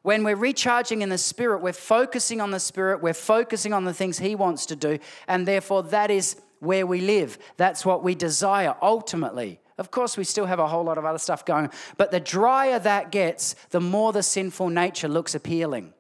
When 0.03 0.25
we're 0.25 0.37
recharging 0.37 1.03
in 1.03 1.09
the 1.09 1.19
Spirit, 1.19 1.63
we're 1.63 1.73
focusing 1.73 2.41
on 2.41 2.51
the 2.51 2.61
Spirit, 2.61 3.03
we're 3.03 3.13
focusing 3.13 3.73
on 3.73 3.85
the 3.85 3.93
things 3.93 4.19
He 4.19 4.35
wants 4.35 4.67
to 4.67 4.77
do, 4.77 4.99
and 5.27 5.47
therefore, 5.47 5.83
that 5.85 6.11
is 6.11 6.37
where 6.61 6.87
we 6.87 7.01
live. 7.01 7.39
That's 7.57 7.85
what 7.85 8.05
we 8.05 8.15
desire 8.15 8.77
ultimately. 8.83 9.61
Of 9.81 9.91
course, 9.91 10.19
we 10.19 10.25
still 10.25 10.45
have 10.45 10.59
a 10.59 10.69
whole 10.69 10.85
lot 10.85 10.99
of 10.99 11.07
other 11.07 11.19
stuff 11.19 11.47
going, 11.47 11.71
but 11.97 12.11
the 12.11 12.21
drier 12.21 12.79
that 12.79 13.11
gets, 13.11 13.55
the 13.71 13.81
more 13.81 14.13
the 14.13 14.23
sinful 14.23 14.69
nature 14.69 15.09
looks 15.09 15.35
appealing. 15.35 15.95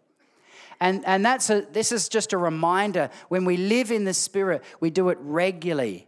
And, 0.80 1.02
and 1.06 1.24
that's 1.24 1.48
a, 1.48 1.62
this 1.62 1.90
is 1.90 2.10
just 2.10 2.34
a 2.34 2.36
reminder 2.36 3.08
when 3.28 3.46
we 3.46 3.56
live 3.56 3.90
in 3.90 4.04
the 4.04 4.12
Spirit, 4.12 4.62
we 4.80 4.90
do 4.90 5.08
it 5.08 5.16
regularly. 5.22 6.06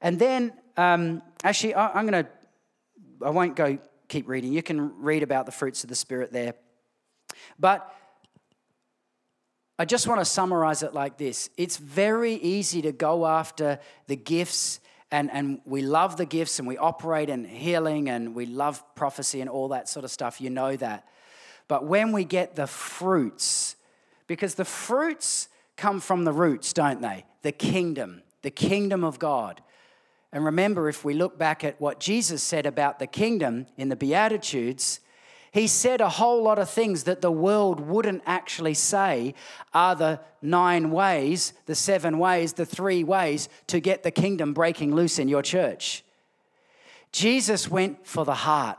And 0.00 0.20
then, 0.20 0.52
um, 0.76 1.22
actually, 1.42 1.74
I, 1.74 1.88
I'm 1.88 2.06
going 2.06 2.24
to, 2.24 2.30
I 3.26 3.30
won't 3.30 3.56
go 3.56 3.78
keep 4.06 4.28
reading. 4.28 4.52
You 4.52 4.62
can 4.62 5.02
read 5.02 5.24
about 5.24 5.44
the 5.44 5.52
fruits 5.52 5.82
of 5.82 5.88
the 5.88 5.96
Spirit 5.96 6.32
there. 6.32 6.54
But 7.58 7.92
I 9.76 9.84
just 9.84 10.06
want 10.06 10.20
to 10.20 10.24
summarize 10.24 10.84
it 10.84 10.94
like 10.94 11.18
this 11.18 11.50
it's 11.56 11.78
very 11.78 12.34
easy 12.34 12.80
to 12.82 12.92
go 12.92 13.26
after 13.26 13.80
the 14.06 14.16
gifts 14.16 14.78
and, 15.10 15.30
and 15.30 15.60
we 15.64 15.82
love 15.82 16.16
the 16.16 16.26
gifts 16.26 16.58
and 16.58 16.68
we 16.68 16.76
operate 16.76 17.30
in 17.30 17.44
healing 17.44 18.08
and 18.08 18.34
we 18.34 18.46
love 18.46 18.82
prophecy 18.94 19.40
and 19.40 19.48
all 19.48 19.68
that 19.68 19.88
sort 19.88 20.04
of 20.04 20.10
stuff. 20.10 20.40
You 20.40 20.50
know 20.50 20.76
that. 20.76 21.06
But 21.66 21.84
when 21.84 22.12
we 22.12 22.24
get 22.24 22.56
the 22.56 22.66
fruits, 22.66 23.76
because 24.26 24.54
the 24.54 24.64
fruits 24.64 25.48
come 25.76 26.00
from 26.00 26.24
the 26.24 26.32
roots, 26.32 26.72
don't 26.72 27.00
they? 27.00 27.24
The 27.42 27.52
kingdom, 27.52 28.22
the 28.42 28.50
kingdom 28.50 29.04
of 29.04 29.18
God. 29.18 29.62
And 30.32 30.44
remember, 30.44 30.88
if 30.88 31.04
we 31.04 31.14
look 31.14 31.38
back 31.38 31.64
at 31.64 31.80
what 31.80 32.00
Jesus 32.00 32.42
said 32.42 32.66
about 32.66 32.98
the 32.98 33.06
kingdom 33.06 33.66
in 33.78 33.88
the 33.88 33.96
Beatitudes, 33.96 35.00
he 35.58 35.66
said 35.66 36.00
a 36.00 36.08
whole 36.08 36.42
lot 36.42 36.58
of 36.58 36.70
things 36.70 37.04
that 37.04 37.20
the 37.20 37.32
world 37.32 37.80
wouldn't 37.80 38.22
actually 38.26 38.74
say 38.74 39.34
are 39.74 39.96
the 39.96 40.20
nine 40.40 40.90
ways, 40.90 41.52
the 41.66 41.74
seven 41.74 42.18
ways, 42.18 42.52
the 42.52 42.64
three 42.64 43.02
ways 43.02 43.48
to 43.66 43.80
get 43.80 44.04
the 44.04 44.10
kingdom 44.10 44.54
breaking 44.54 44.94
loose 44.94 45.18
in 45.18 45.28
your 45.28 45.42
church. 45.42 46.04
Jesus 47.10 47.68
went 47.68 48.06
for 48.06 48.24
the 48.24 48.34
heart. 48.34 48.78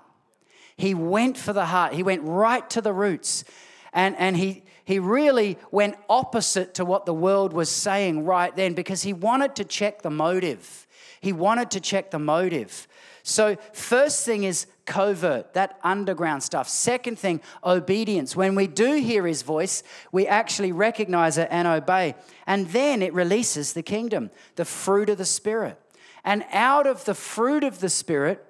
He 0.78 0.94
went 0.94 1.38
for 1.38 1.52
the 1.52 1.66
heart. 1.66 1.94
He 1.94 2.04
went 2.04 2.24
right 2.24 2.68
to 2.70 2.80
the 2.80 2.94
roots. 2.94 3.44
And, 3.92 4.16
and 4.18 4.38
he, 4.38 4.64
he 4.86 5.00
really 5.00 5.58
went 5.72 5.96
opposite 6.08 6.76
to 6.76 6.86
what 6.86 7.06
the 7.06 7.14
world 7.14 7.52
was 7.52 7.70
saying 7.70 8.24
right 8.24 8.56
then 8.56 8.74
because 8.74 9.02
he 9.02 9.12
wanted 9.12 9.56
to 9.58 9.66
check 9.66 10.02
the 10.02 10.10
motive. 10.10 10.88
He 11.20 11.34
wanted 11.34 11.72
to 11.72 11.82
check 11.82 12.12
the 12.12 12.20
motive. 12.20 12.88
So, 13.24 13.58
first 13.74 14.26
thing 14.26 14.44
is 14.44 14.66
covert, 14.90 15.54
that 15.54 15.80
underground 15.84 16.42
stuff. 16.42 16.68
Second 16.68 17.20
thing, 17.20 17.40
obedience. 17.64 18.36
When 18.36 18.56
we 18.56 18.66
do 18.66 18.96
hear 18.96 19.26
his 19.26 19.44
voice, 19.44 19.84
we 20.12 20.28
actually 20.28 20.72
recognize 20.72 21.38
it 21.38 21.48
and 21.52 21.68
obey. 21.68 22.16
And 22.48 22.68
then 22.70 23.04
it 23.04 23.14
releases 23.14 23.74
the 23.74 23.84
kingdom, 23.84 24.32
the 24.56 24.66
fruit 24.66 25.10
of 25.10 25.20
the 25.20 25.26
Spirit. 25.26 25.80
And 26.26 26.44
out 26.52 26.88
of 26.88 27.06
the 27.06 27.14
fruit 27.14 27.64
of 27.64 27.80
the 27.80 27.90
Spirit 27.90 28.44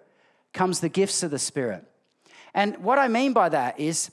comes 0.54 0.80
the 0.80 0.90
gifts 0.90 1.22
of 1.24 1.30
the 1.30 1.38
Spirit. 1.38 1.84
And 2.54 2.78
what 2.78 2.98
I 2.98 3.10
mean 3.10 3.34
by 3.34 3.50
that 3.50 3.78
is 3.78 4.10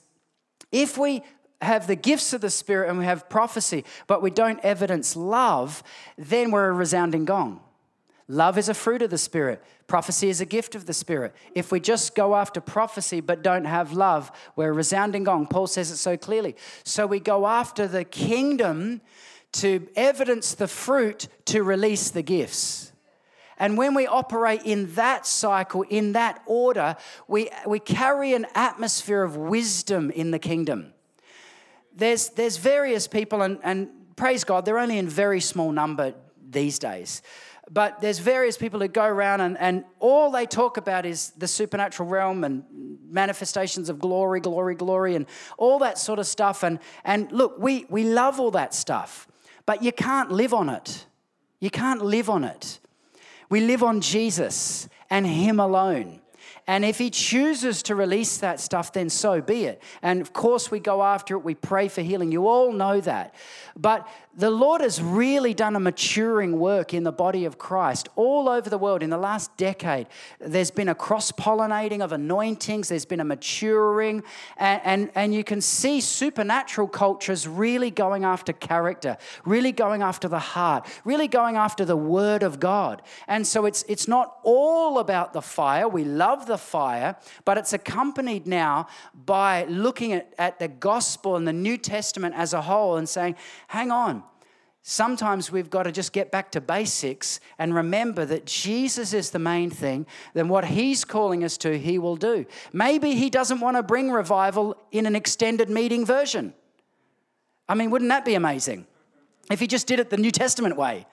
if 0.71 0.97
we 0.97 1.23
have 1.61 1.87
the 1.87 1.95
gifts 1.95 2.33
of 2.33 2.41
the 2.41 2.49
Spirit 2.49 2.89
and 2.89 2.99
we 2.99 3.05
have 3.05 3.29
prophecy, 3.29 3.85
but 4.05 4.21
we 4.21 4.31
don't 4.31 4.59
evidence 4.63 5.15
love, 5.15 5.81
then 6.17 6.51
we're 6.51 6.69
a 6.69 6.73
resounding 6.73 7.23
gong. 7.23 7.61
Love 8.27 8.57
is 8.57 8.67
a 8.67 8.73
fruit 8.73 9.01
of 9.01 9.09
the 9.09 9.17
Spirit. 9.17 9.63
Prophecy 9.87 10.27
is 10.27 10.41
a 10.41 10.45
gift 10.45 10.75
of 10.75 10.85
the 10.85 10.93
Spirit. 10.93 11.33
If 11.55 11.71
we 11.71 11.79
just 11.79 12.13
go 12.13 12.35
after 12.35 12.59
prophecy 12.59 13.21
but 13.21 13.41
don't 13.41 13.65
have 13.65 13.93
love, 13.93 14.31
we're 14.57 14.69
a 14.69 14.73
resounding 14.73 15.23
gong. 15.23 15.47
Paul 15.47 15.67
says 15.67 15.91
it 15.91 15.97
so 15.97 16.17
clearly. 16.17 16.57
So 16.83 17.07
we 17.07 17.21
go 17.21 17.47
after 17.47 17.87
the 17.87 18.03
kingdom 18.03 18.99
to 19.53 19.87
evidence 19.95 20.55
the 20.55 20.67
fruit 20.67 21.29
to 21.45 21.63
release 21.63 22.09
the 22.09 22.21
gifts. 22.21 22.91
And 23.59 23.77
when 23.77 23.93
we 23.93 24.05
operate 24.05 24.63
in 24.65 24.93
that 24.95 25.25
cycle, 25.25 25.83
in 25.83 26.11
that 26.11 26.43
order, 26.45 26.97
we, 27.27 27.49
we 27.65 27.79
carry 27.79 28.33
an 28.33 28.45
atmosphere 28.55 29.23
of 29.23 29.37
wisdom 29.37 30.11
in 30.11 30.31
the 30.31 30.37
kingdom. 30.37 30.93
There's, 31.95 32.29
there's 32.29 32.57
various 32.57 33.07
people, 33.07 33.41
and, 33.41 33.57
and 33.63 33.89
praise 34.15 34.43
God, 34.43 34.65
they're 34.65 34.77
only 34.77 34.99
in 34.99 35.07
very 35.07 35.39
small 35.39 35.71
number 35.71 36.13
these 36.49 36.77
days 36.77 37.23
but 37.69 37.99
there's 37.99 38.19
various 38.19 38.57
people 38.57 38.79
who 38.79 38.87
go 38.87 39.05
around 39.05 39.41
and, 39.41 39.57
and 39.57 39.83
all 39.99 40.31
they 40.31 40.45
talk 40.45 40.77
about 40.77 41.05
is 41.05 41.31
the 41.31 41.47
supernatural 41.47 42.07
realm 42.07 42.43
and 42.43 42.63
manifestations 43.09 43.89
of 43.89 43.99
glory, 43.99 44.39
glory, 44.39 44.75
glory, 44.75 45.15
and 45.15 45.25
all 45.57 45.79
that 45.79 45.97
sort 45.97 46.19
of 46.19 46.27
stuff. 46.27 46.63
And, 46.63 46.79
and 47.03 47.31
look, 47.31 47.57
we, 47.59 47.85
we 47.89 48.03
love 48.03 48.39
all 48.39 48.51
that 48.51 48.73
stuff, 48.73 49.27
but 49.65 49.83
you 49.83 49.91
can't 49.91 50.31
live 50.31 50.53
on 50.53 50.69
it. 50.69 51.05
You 51.59 51.69
can't 51.69 52.03
live 52.03 52.29
on 52.29 52.43
it. 52.43 52.79
We 53.49 53.61
live 53.61 53.83
on 53.83 54.01
Jesus 54.01 54.87
and 55.09 55.25
Him 55.25 55.59
alone. 55.59 56.21
And 56.67 56.83
if 56.83 56.97
he 56.97 57.09
chooses 57.09 57.81
to 57.83 57.95
release 57.95 58.37
that 58.39 58.59
stuff, 58.59 58.91
then 58.91 59.09
so 59.09 59.41
be 59.41 59.65
it. 59.65 59.81
And 60.01 60.19
of 60.19 60.33
course, 60.33 60.69
we 60.69 60.79
go 60.79 61.01
after 61.01 61.35
it, 61.35 61.43
we 61.43 61.55
pray 61.55 61.87
for 61.87 62.01
healing. 62.01 62.31
You 62.31 62.47
all 62.47 62.73
know 62.73 62.99
that. 63.01 63.33
But 63.77 64.07
the 64.37 64.51
Lord 64.51 64.81
has 64.81 65.01
really 65.01 65.55
done 65.55 65.75
a 65.75 65.79
maturing 65.79 66.59
work 66.59 66.93
in 66.93 67.03
the 67.03 67.11
body 67.11 67.45
of 67.45 67.57
Christ 67.57 68.07
all 68.15 68.47
over 68.47 68.69
the 68.69 68.77
world 68.77 69.01
in 69.01 69.09
the 69.09 69.17
last 69.17 69.55
decade. 69.57 70.05
There's 70.39 70.69
been 70.69 70.89
a 70.89 70.95
cross 70.95 71.31
pollinating 71.31 72.01
of 72.01 72.11
anointings, 72.11 72.89
there's 72.89 73.05
been 73.05 73.19
a 73.19 73.25
maturing, 73.25 74.23
and, 74.57 74.81
and, 74.83 75.11
and 75.15 75.33
you 75.33 75.43
can 75.43 75.59
see 75.59 76.01
supernatural 76.01 76.87
cultures 76.87 77.47
really 77.47 77.89
going 77.89 78.25
after 78.25 78.53
character, 78.53 79.17
really 79.43 79.71
going 79.71 80.03
after 80.03 80.27
the 80.27 80.39
heart, 80.39 80.85
really 81.03 81.27
going 81.27 81.55
after 81.55 81.83
the 81.83 81.97
Word 81.97 82.43
of 82.43 82.59
God. 82.59 83.01
And 83.27 83.47
so 83.47 83.65
it's, 83.65 83.83
it's 83.87 84.07
not 84.07 84.37
all 84.43 84.99
about 84.99 85.33
the 85.33 85.41
fire. 85.41 85.87
We 85.87 86.03
love 86.03 86.45
the 86.45 86.56
fire, 86.57 87.15
but 87.45 87.57
it's 87.57 87.73
accompanied 87.73 88.47
now 88.47 88.87
by 89.25 89.65
looking 89.65 90.13
at, 90.13 90.33
at 90.37 90.59
the 90.59 90.67
gospel 90.67 91.35
and 91.35 91.47
the 91.47 91.53
New 91.53 91.77
Testament 91.77 92.35
as 92.35 92.53
a 92.53 92.61
whole 92.61 92.97
and 92.97 93.07
saying, 93.07 93.35
hang 93.67 93.91
on. 93.91 94.23
Sometimes 94.89 95.51
we've 95.51 95.69
got 95.69 95.83
to 95.83 95.91
just 95.91 96.13
get 96.13 96.31
back 96.31 96.49
to 96.53 96.61
basics 96.61 97.41
and 97.59 97.75
remember 97.75 98.23
that 98.23 98.45
Jesus 98.45 99.11
is 99.11 99.31
the 99.31 99.39
main 99.39 99.69
thing. 99.69 100.05
Then 100.33 100.47
what 100.47 100.63
he's 100.63 101.03
calling 101.03 101.43
us 101.43 101.57
to, 101.57 101.77
he 101.77 101.99
will 101.99 102.15
do. 102.15 102.45
Maybe 102.71 103.13
he 103.15 103.29
doesn't 103.29 103.59
want 103.59 103.75
to 103.75 103.83
bring 103.83 104.11
revival 104.11 104.77
in 104.93 105.05
an 105.05 105.13
extended 105.13 105.69
meeting 105.69 106.05
version. 106.05 106.53
I 107.67 107.75
mean, 107.75 107.91
wouldn't 107.91 108.07
that 108.09 108.23
be 108.23 108.35
amazing? 108.35 108.87
If 109.51 109.59
he 109.59 109.67
just 109.67 109.87
did 109.87 109.99
it 109.99 110.09
the 110.09 110.15
New 110.15 110.31
Testament 110.31 110.77
way. 110.77 111.05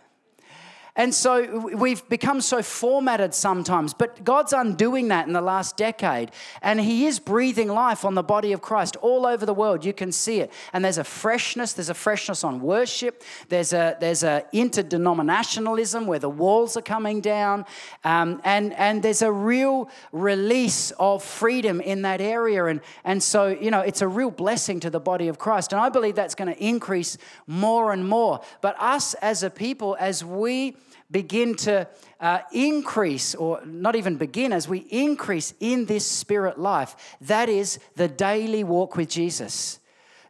And 0.96 1.12
so 1.12 1.58
we've 1.74 2.08
become 2.08 2.40
so 2.40 2.62
formatted 2.62 3.34
sometimes, 3.34 3.92
but 3.92 4.22
God's 4.22 4.52
undoing 4.52 5.08
that 5.08 5.26
in 5.26 5.32
the 5.32 5.40
last 5.40 5.76
decade. 5.76 6.30
And 6.62 6.80
He 6.80 7.06
is 7.06 7.18
breathing 7.18 7.68
life 7.68 8.04
on 8.04 8.14
the 8.14 8.22
body 8.22 8.52
of 8.52 8.62
Christ 8.62 8.94
all 9.02 9.26
over 9.26 9.44
the 9.44 9.54
world. 9.54 9.84
You 9.84 9.92
can 9.92 10.12
see 10.12 10.38
it. 10.38 10.52
And 10.72 10.84
there's 10.84 10.98
a 10.98 11.04
freshness, 11.04 11.72
there's 11.72 11.90
a 11.90 11.94
freshness 11.94 12.44
on 12.44 12.60
worship, 12.60 13.24
there's 13.48 13.72
a, 13.72 13.96
there's 13.98 14.22
a 14.22 14.44
interdenominationalism 14.52 16.06
where 16.06 16.20
the 16.20 16.30
walls 16.30 16.76
are 16.76 16.82
coming 16.82 17.20
down, 17.20 17.64
um, 18.04 18.40
and, 18.44 18.72
and 18.74 19.02
there's 19.02 19.22
a 19.22 19.32
real 19.32 19.90
release 20.12 20.92
of 21.00 21.24
freedom 21.24 21.80
in 21.80 22.02
that 22.02 22.20
area. 22.20 22.66
And, 22.66 22.80
and 23.02 23.20
so, 23.20 23.48
you 23.48 23.72
know, 23.72 23.80
it's 23.80 24.00
a 24.00 24.08
real 24.08 24.30
blessing 24.30 24.78
to 24.80 24.90
the 24.90 25.00
body 25.00 25.26
of 25.26 25.40
Christ. 25.40 25.72
And 25.72 25.80
I 25.80 25.88
believe 25.88 26.14
that's 26.14 26.36
going 26.36 26.54
to 26.54 26.64
increase 26.64 27.18
more 27.48 27.92
and 27.92 28.06
more. 28.08 28.42
But 28.60 28.76
us 28.78 29.14
as 29.14 29.42
a 29.42 29.50
people, 29.50 29.96
as 29.98 30.24
we 30.24 30.76
begin 31.10 31.54
to 31.54 31.86
uh, 32.20 32.40
increase, 32.52 33.34
or 33.34 33.64
not 33.64 33.96
even 33.96 34.16
begin, 34.16 34.52
as 34.52 34.68
we 34.68 34.78
increase 34.78 35.54
in 35.60 35.86
this 35.86 36.06
spirit 36.06 36.58
life, 36.58 37.16
that 37.20 37.48
is 37.48 37.78
the 37.96 38.08
daily 38.08 38.64
walk 38.64 38.96
with 38.96 39.08
Jesus, 39.08 39.78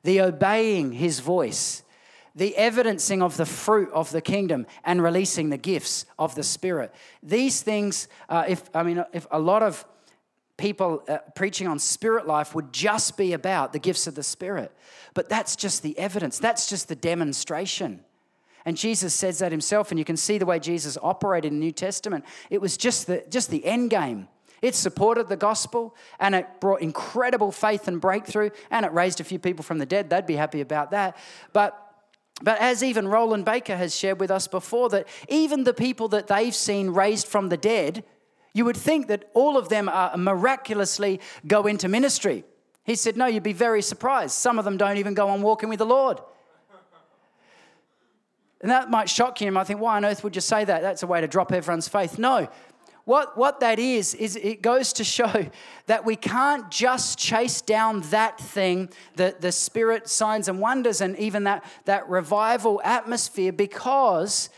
the 0.03 0.21
obeying 0.21 0.93
his 0.93 1.21
voice, 1.21 1.83
the 2.35 2.57
evidencing 2.57 3.23
of 3.23 3.37
the 3.37 3.47
fruit 3.47 3.91
of 3.93 4.11
the 4.11 4.21
kingdom, 4.21 4.67
and 4.85 5.03
releasing 5.03 5.51
the 5.51 5.57
gifts 5.57 6.05
of 6.19 6.35
the 6.35 6.43
spirit. 6.43 6.93
These 7.23 7.63
things, 7.63 8.09
uh, 8.29 8.45
if 8.49 8.69
I 8.75 8.83
mean, 8.83 9.05
if 9.13 9.27
a 9.31 9.39
lot 9.39 9.63
of 9.63 9.85
people 10.57 11.03
uh, 11.09 11.19
preaching 11.35 11.67
on 11.67 11.79
spirit 11.79 12.27
life 12.27 12.55
would 12.55 12.73
just 12.73 13.17
be 13.17 13.33
about 13.33 13.73
the 13.73 13.79
gifts 13.79 14.07
of 14.07 14.15
the 14.15 14.23
spirit, 14.23 14.73
but 15.15 15.29
that's 15.29 15.57
just 15.57 15.83
the 15.83 15.97
evidence, 15.99 16.39
that's 16.39 16.69
just 16.69 16.89
the 16.89 16.97
demonstration. 16.97 18.05
And 18.65 18.77
Jesus 18.77 19.13
says 19.15 19.39
that 19.41 19.53
himself, 19.53 19.91
and 19.91 19.99
you 19.99 20.05
can 20.05 20.17
see 20.17 20.39
the 20.39 20.47
way 20.47 20.59
Jesus 20.59 20.97
operated 21.03 21.53
in 21.53 21.61
the 21.61 21.67
New 21.67 21.73
Testament. 21.73 22.25
It 22.51 22.61
was 22.61 22.77
just 22.77 23.07
the, 23.07 23.25
just 23.29 23.51
the 23.51 23.65
end 23.65 23.91
game. 23.91 24.29
It 24.63 24.75
supported 24.75 25.29
the 25.29 25.37
gospel 25.37 25.95
and 26.19 26.35
it 26.35 26.47
brought 26.61 26.81
incredible 26.81 27.53
faith 27.53 27.87
and 27.87 28.01
breakthrough 28.01 28.49
and 28.71 28.87
it 28.87 28.93
raised 28.93 29.21
a 29.21 29.25
few 29.25 29.39
people 29.39 29.63
from 29.63 29.79
the 29.79 29.85
dead. 29.85 30.09
They'd 30.09 30.25
be 30.25 30.37
happy 30.37 30.63
about 30.63 30.93
that. 30.93 31.17
But 31.53 31.81
but 32.43 32.61
as 32.61 32.83
even 32.83 33.07
Rolland 33.07 33.45
Baker 33.45 33.77
has 33.77 33.95
shared 33.95 34.19
with 34.19 34.31
us 34.31 34.49
before, 34.49 34.89
that 34.89 35.07
even 35.29 35.65
the 35.65 35.75
people 35.75 36.09
that 36.09 36.27
they've 36.27 36.55
seen 36.55 36.91
raised 36.91 37.29
from 37.29 37.49
the 37.49 37.57
dead, 37.57 38.05
you 38.53 38.65
would 38.65 38.77
think 38.77 39.07
that 39.07 39.31
all 39.35 39.57
of 39.57 39.69
them 39.69 39.89
are 39.89 40.17
miraculously 40.17 41.21
go 41.47 41.67
into 41.67 41.89
ministry. 41.89 42.45
He 42.85 42.97
said, 42.97 43.17
No, 43.17 43.27
you'd 43.27 43.43
be 43.43 43.53
very 43.53 43.83
surprised. 43.83 44.35
Some 44.35 44.59
of 44.59 44.65
them 44.65 44.77
don't 44.77 44.97
even 44.97 45.15
go 45.15 45.29
on 45.29 45.43
walking 45.43 45.69
with 45.69 45.79
the 45.79 45.87
Lord. 45.87 46.21
And 48.65 48.71
that 48.71 48.89
might 48.89 49.11
shock 49.11 49.43
you. 49.43 49.45
You 49.45 49.53
might 49.53 49.67
think, 49.67 49.79
why 49.79 49.99
on 49.99 50.07
earth 50.07 50.25
would 50.25 50.35
you 50.35 50.41
say 50.41 50.65
that? 50.65 50.81
That's 50.81 51.03
a 51.03 51.07
way 51.07 51.21
to 51.21 51.29
drop 51.29 51.53
everyone's 51.53 51.87
faith. 51.87 52.19
No. 52.19 52.49
What, 53.05 53.37
what 53.37 53.61
that 53.61 53.79
is, 53.79 54.15
is 54.15 54.37
it 54.37 54.63
goes 54.63 54.95
to 54.95 55.05
show 55.05 55.49
that 55.87 56.07
we 56.07 56.17
can't 56.17 56.71
just 56.71 57.19
chase 57.19 57.61
down 57.61 58.01
that 58.09 58.41
thing, 58.41 58.89
the, 59.17 59.37
the 59.39 59.53
spirit 59.53 60.09
signs 60.09 60.49
and 60.49 60.61
wonders, 60.61 61.03
and 61.03 61.15
even 61.19 61.45
that, 61.45 61.63
that 61.85 62.09
revival 62.09 62.81
atmosphere, 62.83 63.53
because 63.53 64.49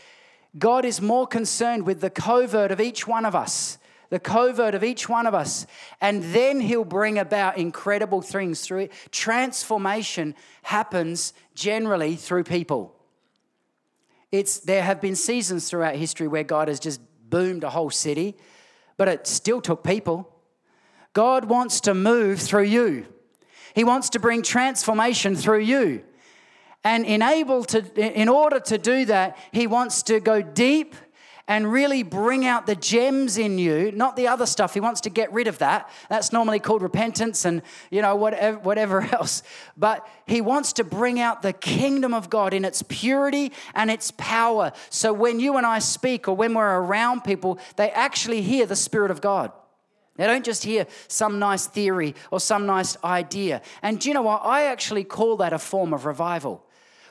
God 0.57 0.85
is 0.85 1.01
more 1.01 1.27
concerned 1.27 1.85
with 1.85 1.99
the 1.99 2.09
covert 2.09 2.71
of 2.71 2.79
each 2.79 3.09
one 3.09 3.25
of 3.25 3.35
us 3.35 3.77
the 4.09 4.19
covert 4.19 4.73
of 4.73 4.85
each 4.85 5.09
one 5.09 5.27
of 5.27 5.35
us. 5.35 5.67
And 5.99 6.23
then 6.23 6.61
he'll 6.61 6.85
bring 6.85 7.19
about 7.19 7.57
incredible 7.57 8.21
things 8.21 8.61
through 8.61 8.83
it. 8.83 8.93
Transformation 9.11 10.33
happens 10.63 11.33
generally 11.55 12.15
through 12.15 12.45
people. 12.45 12.96
It's, 14.31 14.59
there 14.59 14.83
have 14.83 14.99
been 15.01 15.15
seasons 15.15 15.69
throughout 15.69 15.95
history 15.95 16.27
where 16.27 16.43
God 16.43 16.67
has 16.67 16.79
just 16.79 17.01
boomed 17.29 17.63
a 17.63 17.69
whole 17.69 17.89
city, 17.89 18.35
but 18.97 19.07
it 19.07 19.27
still 19.27 19.61
took 19.61 19.83
people. 19.83 20.33
God 21.13 21.45
wants 21.45 21.81
to 21.81 21.93
move 21.93 22.39
through 22.39 22.63
you. 22.63 23.05
He 23.73 23.83
wants 23.83 24.09
to 24.11 24.19
bring 24.19 24.41
transformation 24.41 25.35
through 25.35 25.59
you. 25.61 26.03
And 26.83 27.05
enable 27.05 27.63
to, 27.65 27.83
in 27.99 28.29
order 28.29 28.59
to 28.59 28.77
do 28.77 29.05
that, 29.05 29.37
he 29.51 29.67
wants 29.67 30.03
to 30.03 30.19
go 30.19 30.41
deep 30.41 30.95
and 31.47 31.71
really 31.71 32.03
bring 32.03 32.45
out 32.45 32.65
the 32.65 32.75
gems 32.75 33.37
in 33.37 33.57
you, 33.57 33.91
not 33.93 34.15
the 34.17 34.27
other 34.27 34.45
stuff. 34.45 34.73
He 34.73 34.81
wants 34.81 35.01
to 35.01 35.09
get 35.09 35.31
rid 35.31 35.47
of 35.47 35.59
that. 35.59 35.89
That's 36.09 36.33
normally 36.33 36.59
called 36.59 36.81
repentance 36.81 37.45
and, 37.45 37.61
you 37.89 38.01
know, 38.01 38.11
eh, 38.11 38.19
whatever, 38.19 38.57
whatever 38.59 39.01
else. 39.13 39.43
But 39.77 40.07
he 40.25 40.41
wants 40.41 40.73
to 40.73 40.83
bring 40.83 41.19
out 41.19 41.41
the 41.41 41.53
kingdom 41.53 42.13
of 42.13 42.29
God 42.29 42.53
in 42.53 42.65
its 42.65 42.83
purity 42.83 43.53
and 43.73 43.89
its 43.89 44.11
power. 44.11 44.73
So 44.89 45.13
when 45.13 45.39
you 45.39 45.55
and 45.55 45.65
I 45.65 45.79
speak 45.79 46.27
or 46.27 46.35
when 46.35 46.53
we're 46.53 46.79
around 46.79 47.23
people, 47.23 47.59
they 47.77 47.91
actually 47.91 48.41
hear 48.41 48.65
the 48.65 48.75
Spirit 48.75 49.09
of 49.09 49.21
God. 49.21 49.51
They 50.17 50.25
don't 50.25 50.43
just 50.43 50.63
hear 50.63 50.87
some 51.07 51.39
nice 51.39 51.67
theory 51.67 52.15
or 52.31 52.39
some 52.39 52.65
nice 52.65 52.97
idea. 53.03 53.61
And 53.81 53.99
do 53.99 54.09
you 54.09 54.13
know 54.13 54.23
what? 54.23 54.41
I 54.43 54.65
actually 54.65 55.03
call 55.03 55.37
that 55.37 55.53
a 55.53 55.59
form 55.59 55.93
of 55.93 56.05
revival. 56.05 56.65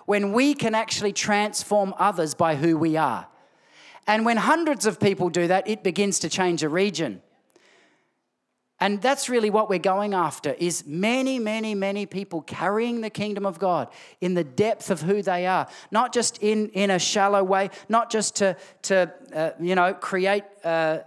When 0.06 0.32
we 0.32 0.54
can 0.54 0.74
actually 0.74 1.12
transform 1.12 1.94
others 1.98 2.34
by 2.34 2.56
who 2.56 2.76
we 2.76 2.96
are. 2.96 3.28
And 4.06 4.24
when 4.24 4.36
hundreds 4.36 4.86
of 4.86 5.00
people 5.00 5.28
do 5.30 5.48
that, 5.48 5.68
it 5.68 5.82
begins 5.82 6.20
to 6.20 6.28
change 6.28 6.62
a 6.62 6.68
region. 6.68 7.22
And 8.78 9.00
that's 9.00 9.30
really 9.30 9.48
what 9.48 9.70
we're 9.70 9.78
going 9.78 10.12
after 10.12 10.52
is 10.52 10.86
many, 10.86 11.38
many, 11.38 11.74
many 11.74 12.04
people 12.04 12.42
carrying 12.42 13.00
the 13.00 13.08
kingdom 13.08 13.46
of 13.46 13.58
God 13.58 13.88
in 14.20 14.34
the 14.34 14.44
depth 14.44 14.90
of 14.90 15.00
who 15.00 15.22
they 15.22 15.46
are, 15.46 15.66
not 15.90 16.12
just 16.12 16.42
in, 16.42 16.68
in 16.70 16.90
a 16.90 16.98
shallow 16.98 17.42
way, 17.42 17.70
not 17.88 18.10
just 18.10 18.36
to, 18.36 18.56
to 18.82 19.10
uh, 19.34 19.50
you 19.58 19.74
know, 19.74 19.94
create 19.94 20.44
uh, 20.62 20.98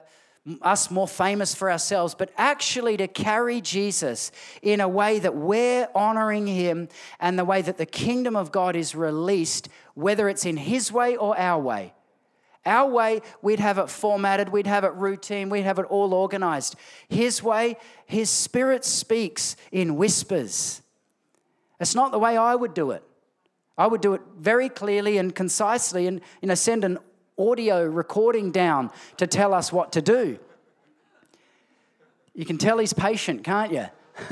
us 0.63 0.89
more 0.89 1.07
famous 1.07 1.53
for 1.53 1.69
ourselves, 1.69 2.15
but 2.15 2.31
actually 2.37 2.97
to 2.97 3.07
carry 3.07 3.61
Jesus 3.61 4.31
in 4.63 4.81
a 4.81 4.87
way 4.87 5.19
that 5.19 5.35
we're 5.35 5.87
honoring 5.93 6.47
him 6.47 6.89
and 7.19 7.37
the 7.37 7.45
way 7.45 7.61
that 7.61 7.77
the 7.77 7.85
kingdom 7.85 8.35
of 8.35 8.51
God 8.51 8.75
is 8.75 8.95
released, 8.95 9.69
whether 9.93 10.27
it's 10.27 10.45
in 10.45 10.57
his 10.57 10.91
way 10.91 11.15
or 11.15 11.37
our 11.37 11.61
way. 11.61 11.93
Our 12.69 12.87
way, 12.87 13.21
we'd 13.41 13.59
have 13.59 13.79
it 13.79 13.89
formatted, 13.89 14.49
we'd 14.49 14.67
have 14.67 14.83
it 14.83 14.93
routine, 14.93 15.49
we'd 15.49 15.63
have 15.63 15.79
it 15.79 15.85
all 15.85 16.13
organized. 16.13 16.75
His 17.07 17.41
way, 17.41 17.77
His 18.05 18.29
Spirit 18.29 18.85
speaks 18.85 19.55
in 19.71 19.95
whispers. 19.95 20.83
It's 21.79 21.95
not 21.95 22.11
the 22.11 22.19
way 22.19 22.37
I 22.37 22.53
would 22.53 22.75
do 22.75 22.91
it. 22.91 23.03
I 23.75 23.87
would 23.87 24.01
do 24.01 24.13
it 24.13 24.21
very 24.37 24.69
clearly 24.69 25.17
and 25.17 25.33
concisely 25.33 26.05
and 26.05 26.21
you 26.41 26.47
know, 26.47 26.53
send 26.53 26.83
an 26.83 26.99
audio 27.39 27.83
recording 27.83 28.51
down 28.51 28.91
to 29.17 29.25
tell 29.25 29.53
us 29.55 29.73
what 29.73 29.93
to 29.93 30.01
do. 30.01 30.37
You 32.35 32.45
can 32.45 32.59
tell 32.59 32.77
he's 32.77 32.93
patient, 32.93 33.43
can't 33.43 33.71
you? 33.71 33.87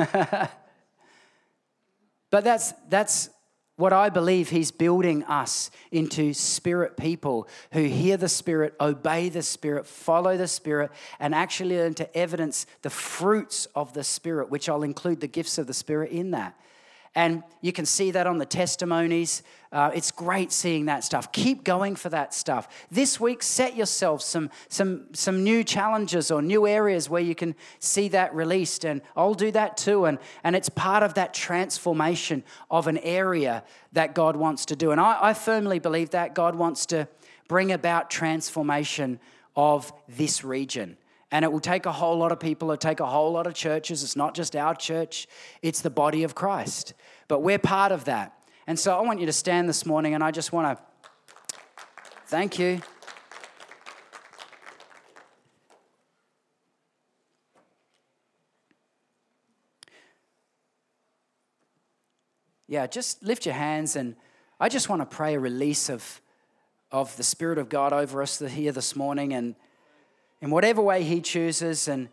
but 2.30 2.44
that's, 2.44 2.74
that's 2.88 3.32
what 3.78 3.94
I 3.94 4.10
believe 4.10 4.50
he's 4.50 4.72
building 4.72 5.24
us 5.26 5.72
into 5.92 6.34
spirit 6.34 6.98
people 6.98 7.48
who 7.72 7.84
hear 7.84 8.18
the 8.18 8.28
spirit, 8.28 8.74
obey 8.82 9.30
the 9.30 9.44
spirit, 9.44 9.86
follow 9.86 10.36
the 10.36 10.48
spirit, 10.48 10.92
and 11.20 11.34
actually 11.34 11.78
learn 11.78 11.94
to 11.94 12.18
evidence 12.18 12.66
the 12.82 12.90
fruits 12.90 13.68
of 13.76 13.94
the 13.94 14.04
spirit, 14.04 14.50
which 14.50 14.68
I'll 14.68 14.84
include 14.84 15.22
the 15.22 15.28
gifts 15.28 15.60
of 15.60 15.68
the 15.68 15.76
spirit 15.76 16.12
in 16.12 16.32
that. 16.32 16.60
And 17.18 17.42
you 17.62 17.74
can 17.74 17.88
see 17.88 18.12
that 18.12 18.28
on 18.28 18.38
the 18.38 18.46
testimonies. 18.46 19.42
Uh, 19.72 19.90
it's 19.96 20.12
great 20.12 20.52
seeing 20.52 20.86
that 20.86 21.04
stuff. 21.04 21.32
Keep 21.32 21.64
going 21.64 21.96
for 21.96 22.10
that 22.10 22.32
stuff. 22.32 22.68
This 22.92 23.20
week, 23.20 23.42
set 23.42 23.76
yourself 23.76 24.22
some, 24.22 24.52
some, 24.70 25.08
some 25.14 25.44
new 25.44 25.64
challenges 25.64 26.30
or 26.30 26.44
new 26.44 26.68
areas 26.68 27.10
where 27.10 27.20
you 27.20 27.34
can 27.34 27.56
see 27.80 28.08
that 28.10 28.36
released. 28.36 28.86
And 28.86 29.02
I'll 29.16 29.34
do 29.34 29.50
that 29.50 29.78
too. 29.78 30.06
And, 30.06 30.20
and 30.44 30.56
it's 30.56 30.70
part 30.70 31.02
of 31.02 31.16
that 31.16 31.34
transformation 31.34 32.44
of 32.70 32.86
an 32.86 33.00
area 33.00 33.64
that 33.94 34.14
God 34.14 34.36
wants 34.36 34.68
to 34.68 34.76
do. 34.76 34.92
And 34.92 35.02
I, 35.02 35.18
I 35.20 35.34
firmly 35.34 35.80
believe 35.80 36.12
that 36.12 36.36
God 36.36 36.54
wants 36.54 36.86
to 36.88 37.08
bring 37.48 37.72
about 37.72 38.12
transformation 38.12 39.20
of 39.56 39.92
this 40.08 40.44
region. 40.44 40.98
And 41.32 41.44
it 41.44 41.52
will 41.52 41.60
take 41.60 41.86
a 41.86 41.92
whole 41.92 42.18
lot 42.18 42.32
of 42.32 42.40
people, 42.40 42.70
it'll 42.72 42.78
take 42.78 43.00
a 43.00 43.06
whole 43.06 43.32
lot 43.34 43.48
of 43.48 43.54
churches. 43.54 44.04
It's 44.04 44.16
not 44.16 44.34
just 44.34 44.56
our 44.56 44.74
church, 44.74 45.28
it's 45.62 45.82
the 45.82 45.90
body 45.90 46.24
of 46.24 46.36
Christ. 46.36 46.94
But 47.28 47.42
we're 47.42 47.60
part 47.60 47.92
of 47.92 48.06
that. 48.06 48.34
And 48.66 48.80
so 48.80 48.98
I 48.98 49.02
want 49.02 49.20
you 49.20 49.26
to 49.26 49.34
stand 49.34 49.68
this 49.68 49.86
morning 49.86 50.14
and 50.14 50.24
I 50.24 50.32
just 50.32 50.52
want 50.52 50.78
to 50.78 50.84
thank 52.28 52.60
you. 52.60 52.82
Yeah, 62.70 62.86
just 62.86 63.24
lift 63.24 63.46
your 63.46 63.56
hands 63.56 63.96
and 63.96 64.16
I 64.60 64.68
just 64.68 64.90
want 64.90 65.02
to 65.02 65.06
pray 65.06 65.36
a 65.36 65.40
release 65.40 65.90
of, 65.90 66.22
of 66.92 67.16
the 67.16 67.24
Spirit 67.24 67.58
of 67.58 67.70
God 67.70 67.94
over 67.94 68.22
us 68.22 68.40
here 68.40 68.74
this 68.74 68.96
morning 68.96 69.34
and 69.34 69.56
in 70.42 70.52
whatever 70.52 70.82
way 70.82 71.04
He 71.04 71.22
chooses. 71.22 71.88
And 71.88 72.10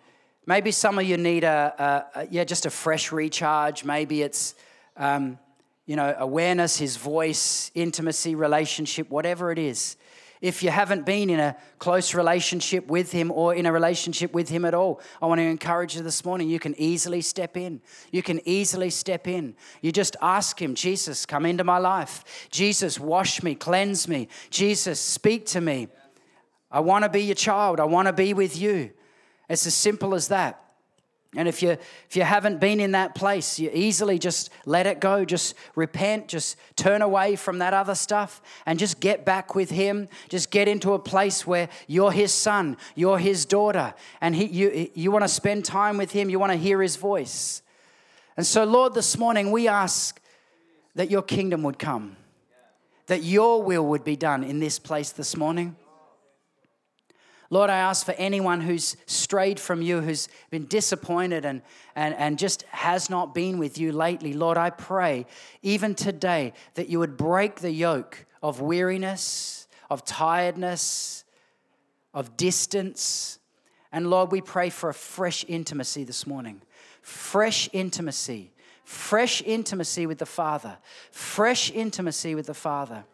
maybe 0.46 0.70
some 0.70 0.98
of 0.98 1.04
you 1.04 1.16
need 1.16 1.44
a, 1.44 2.06
a, 2.14 2.20
a 2.20 2.28
yeah, 2.30 2.44
just 2.44 2.66
a 2.66 2.70
fresh 2.70 3.12
recharge. 3.12 3.84
Maybe 3.84 4.22
it's 4.22 4.54
um, 4.96 5.38
you 5.86 5.96
know, 5.96 6.14
awareness, 6.18 6.78
his 6.78 6.96
voice, 6.96 7.70
intimacy, 7.74 8.34
relationship, 8.34 9.10
whatever 9.10 9.52
it 9.52 9.58
is. 9.58 9.96
If 10.40 10.62
you 10.62 10.68
haven't 10.70 11.06
been 11.06 11.30
in 11.30 11.40
a 11.40 11.56
close 11.78 12.14
relationship 12.14 12.86
with 12.86 13.12
him 13.12 13.30
or 13.30 13.54
in 13.54 13.64
a 13.64 13.72
relationship 13.72 14.34
with 14.34 14.48
him 14.48 14.66
at 14.66 14.74
all, 14.74 15.00
I 15.22 15.26
want 15.26 15.38
to 15.38 15.42
encourage 15.42 15.96
you 15.96 16.02
this 16.02 16.22
morning. 16.24 16.50
You 16.50 16.58
can 16.58 16.74
easily 16.78 17.22
step 17.22 17.56
in. 17.56 17.80
You 18.12 18.22
can 18.22 18.46
easily 18.46 18.90
step 18.90 19.26
in. 19.26 19.54
You 19.80 19.90
just 19.90 20.16
ask 20.20 20.60
him, 20.60 20.74
Jesus, 20.74 21.24
come 21.24 21.46
into 21.46 21.64
my 21.64 21.78
life. 21.78 22.48
Jesus, 22.50 23.00
wash 23.00 23.42
me, 23.42 23.54
cleanse 23.54 24.06
me. 24.06 24.28
Jesus, 24.50 25.00
speak 25.00 25.46
to 25.46 25.62
me. 25.62 25.88
I 26.74 26.80
want 26.80 27.04
to 27.04 27.08
be 27.08 27.22
your 27.22 27.36
child. 27.36 27.78
I 27.78 27.84
want 27.84 28.08
to 28.08 28.12
be 28.12 28.34
with 28.34 28.58
you. 28.58 28.90
It's 29.48 29.64
as 29.64 29.74
simple 29.74 30.12
as 30.12 30.26
that. 30.28 30.60
And 31.36 31.46
if 31.46 31.62
you, 31.62 31.70
if 31.70 32.16
you 32.16 32.22
haven't 32.24 32.58
been 32.58 32.80
in 32.80 32.90
that 32.92 33.14
place, 33.14 33.60
you 33.60 33.70
easily 33.72 34.18
just 34.18 34.50
let 34.66 34.84
it 34.84 35.00
go. 35.00 35.24
Just 35.24 35.54
repent. 35.76 36.26
Just 36.26 36.56
turn 36.74 37.00
away 37.00 37.36
from 37.36 37.58
that 37.58 37.74
other 37.74 37.94
stuff 37.94 38.42
and 38.66 38.76
just 38.76 38.98
get 38.98 39.24
back 39.24 39.54
with 39.54 39.70
Him. 39.70 40.08
Just 40.28 40.50
get 40.50 40.66
into 40.66 40.94
a 40.94 40.98
place 40.98 41.46
where 41.46 41.68
you're 41.86 42.10
His 42.10 42.32
son, 42.32 42.76
you're 42.96 43.18
His 43.18 43.44
daughter, 43.44 43.94
and 44.20 44.34
he, 44.34 44.46
you, 44.46 44.90
you 44.94 45.12
want 45.12 45.22
to 45.22 45.28
spend 45.28 45.64
time 45.64 45.96
with 45.96 46.10
Him. 46.10 46.28
You 46.28 46.40
want 46.40 46.50
to 46.50 46.58
hear 46.58 46.82
His 46.82 46.96
voice. 46.96 47.62
And 48.36 48.44
so, 48.44 48.64
Lord, 48.64 48.94
this 48.94 49.16
morning 49.16 49.52
we 49.52 49.68
ask 49.68 50.20
that 50.96 51.08
your 51.08 51.22
kingdom 51.22 51.62
would 51.62 51.78
come, 51.78 52.16
that 53.06 53.22
your 53.22 53.62
will 53.62 53.86
would 53.86 54.02
be 54.02 54.16
done 54.16 54.42
in 54.42 54.58
this 54.58 54.80
place 54.80 55.12
this 55.12 55.36
morning. 55.36 55.76
Lord, 57.54 57.70
I 57.70 57.76
ask 57.76 58.04
for 58.04 58.16
anyone 58.18 58.60
who's 58.60 58.96
strayed 59.06 59.60
from 59.60 59.80
you, 59.80 60.00
who's 60.00 60.28
been 60.50 60.66
disappointed 60.66 61.44
and, 61.44 61.62
and, 61.94 62.12
and 62.16 62.36
just 62.36 62.62
has 62.70 63.08
not 63.08 63.32
been 63.32 63.58
with 63.58 63.78
you 63.78 63.92
lately. 63.92 64.32
Lord, 64.32 64.58
I 64.58 64.70
pray 64.70 65.24
even 65.62 65.94
today 65.94 66.52
that 66.74 66.88
you 66.88 66.98
would 66.98 67.16
break 67.16 67.60
the 67.60 67.70
yoke 67.70 68.26
of 68.42 68.60
weariness, 68.60 69.68
of 69.88 70.04
tiredness, 70.04 71.24
of 72.12 72.36
distance, 72.36 73.38
And 73.94 74.10
Lord, 74.10 74.32
we 74.32 74.40
pray 74.40 74.70
for 74.70 74.90
a 74.90 74.94
fresh 74.94 75.44
intimacy 75.46 76.02
this 76.02 76.26
morning. 76.26 76.62
Fresh 77.00 77.70
intimacy. 77.72 78.50
Fresh 78.82 79.40
intimacy 79.46 80.06
with 80.06 80.18
the 80.18 80.26
Father. 80.26 80.78
Fresh 81.12 81.70
intimacy 81.70 82.34
with 82.34 82.46
the 82.46 82.54
Father. 82.54 83.04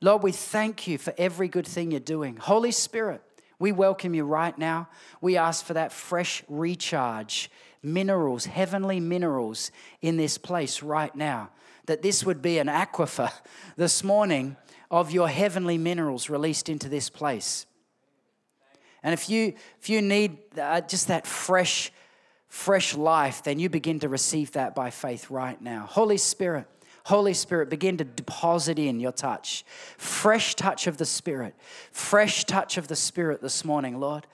Lord, 0.00 0.24
we 0.24 0.32
thank 0.32 0.88
you 0.88 0.98
for 0.98 1.14
every 1.16 1.46
good 1.46 1.68
thing 1.68 1.92
you're 1.92 2.00
doing. 2.00 2.36
Holy 2.36 2.72
Spirit, 2.72 3.22
we 3.58 3.72
welcome 3.72 4.14
you 4.14 4.24
right 4.24 4.56
now. 4.56 4.88
We 5.20 5.36
ask 5.36 5.64
for 5.64 5.74
that 5.74 5.92
fresh 5.92 6.42
recharge, 6.48 7.50
minerals, 7.82 8.46
heavenly 8.46 9.00
minerals 9.00 9.70
in 10.02 10.16
this 10.16 10.36
place 10.36 10.82
right 10.82 11.14
now. 11.14 11.50
That 11.86 12.02
this 12.02 12.24
would 12.24 12.42
be 12.42 12.58
an 12.58 12.66
aquifer 12.66 13.32
this 13.76 14.04
morning 14.04 14.56
of 14.90 15.10
your 15.10 15.28
heavenly 15.28 15.78
minerals 15.78 16.28
released 16.28 16.68
into 16.68 16.88
this 16.88 17.08
place. 17.08 17.66
And 19.02 19.12
if 19.12 19.30
you, 19.30 19.54
if 19.80 19.88
you 19.88 20.02
need 20.02 20.38
uh, 20.58 20.80
just 20.82 21.08
that 21.08 21.26
fresh, 21.26 21.92
fresh 22.48 22.94
life, 22.94 23.42
then 23.42 23.58
you 23.58 23.68
begin 23.68 24.00
to 24.00 24.08
receive 24.08 24.52
that 24.52 24.74
by 24.74 24.90
faith 24.90 25.30
right 25.30 25.60
now. 25.60 25.86
Holy 25.88 26.16
Spirit, 26.16 26.66
Holy 27.06 27.34
Spirit, 27.34 27.70
begin 27.70 27.96
to 27.98 28.04
deposit 28.04 28.80
in 28.80 28.98
your 28.98 29.12
touch. 29.12 29.64
Fresh 29.96 30.56
touch 30.56 30.88
of 30.88 30.96
the 30.96 31.04
Spirit. 31.04 31.54
Fresh 31.92 32.46
touch 32.46 32.78
of 32.78 32.88
the 32.88 32.96
Spirit 32.96 33.40
this 33.40 33.64
morning, 33.64 34.00
Lord. 34.00 34.26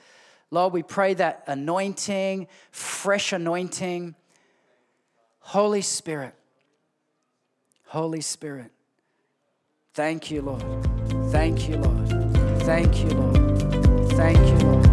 Lord, 0.50 0.72
we 0.72 0.82
pray 0.82 1.12
that 1.12 1.44
anointing, 1.46 2.48
fresh 2.70 3.35
anointing. 3.35 4.14
Holy 5.40 5.82
Spirit. 5.82 6.35
Holy 7.88 8.22
Spirit. 8.22 8.70
Thank 9.92 10.30
you, 10.30 10.40
Lord. 10.40 10.62
Thank 11.30 11.68
you, 11.68 11.76
Lord. 11.76 12.08
Thank 12.62 13.04
you, 13.04 13.11
Lord. 13.11 14.12
Thank 14.12 14.38
you, 14.38 14.66
Lord. 14.66 14.91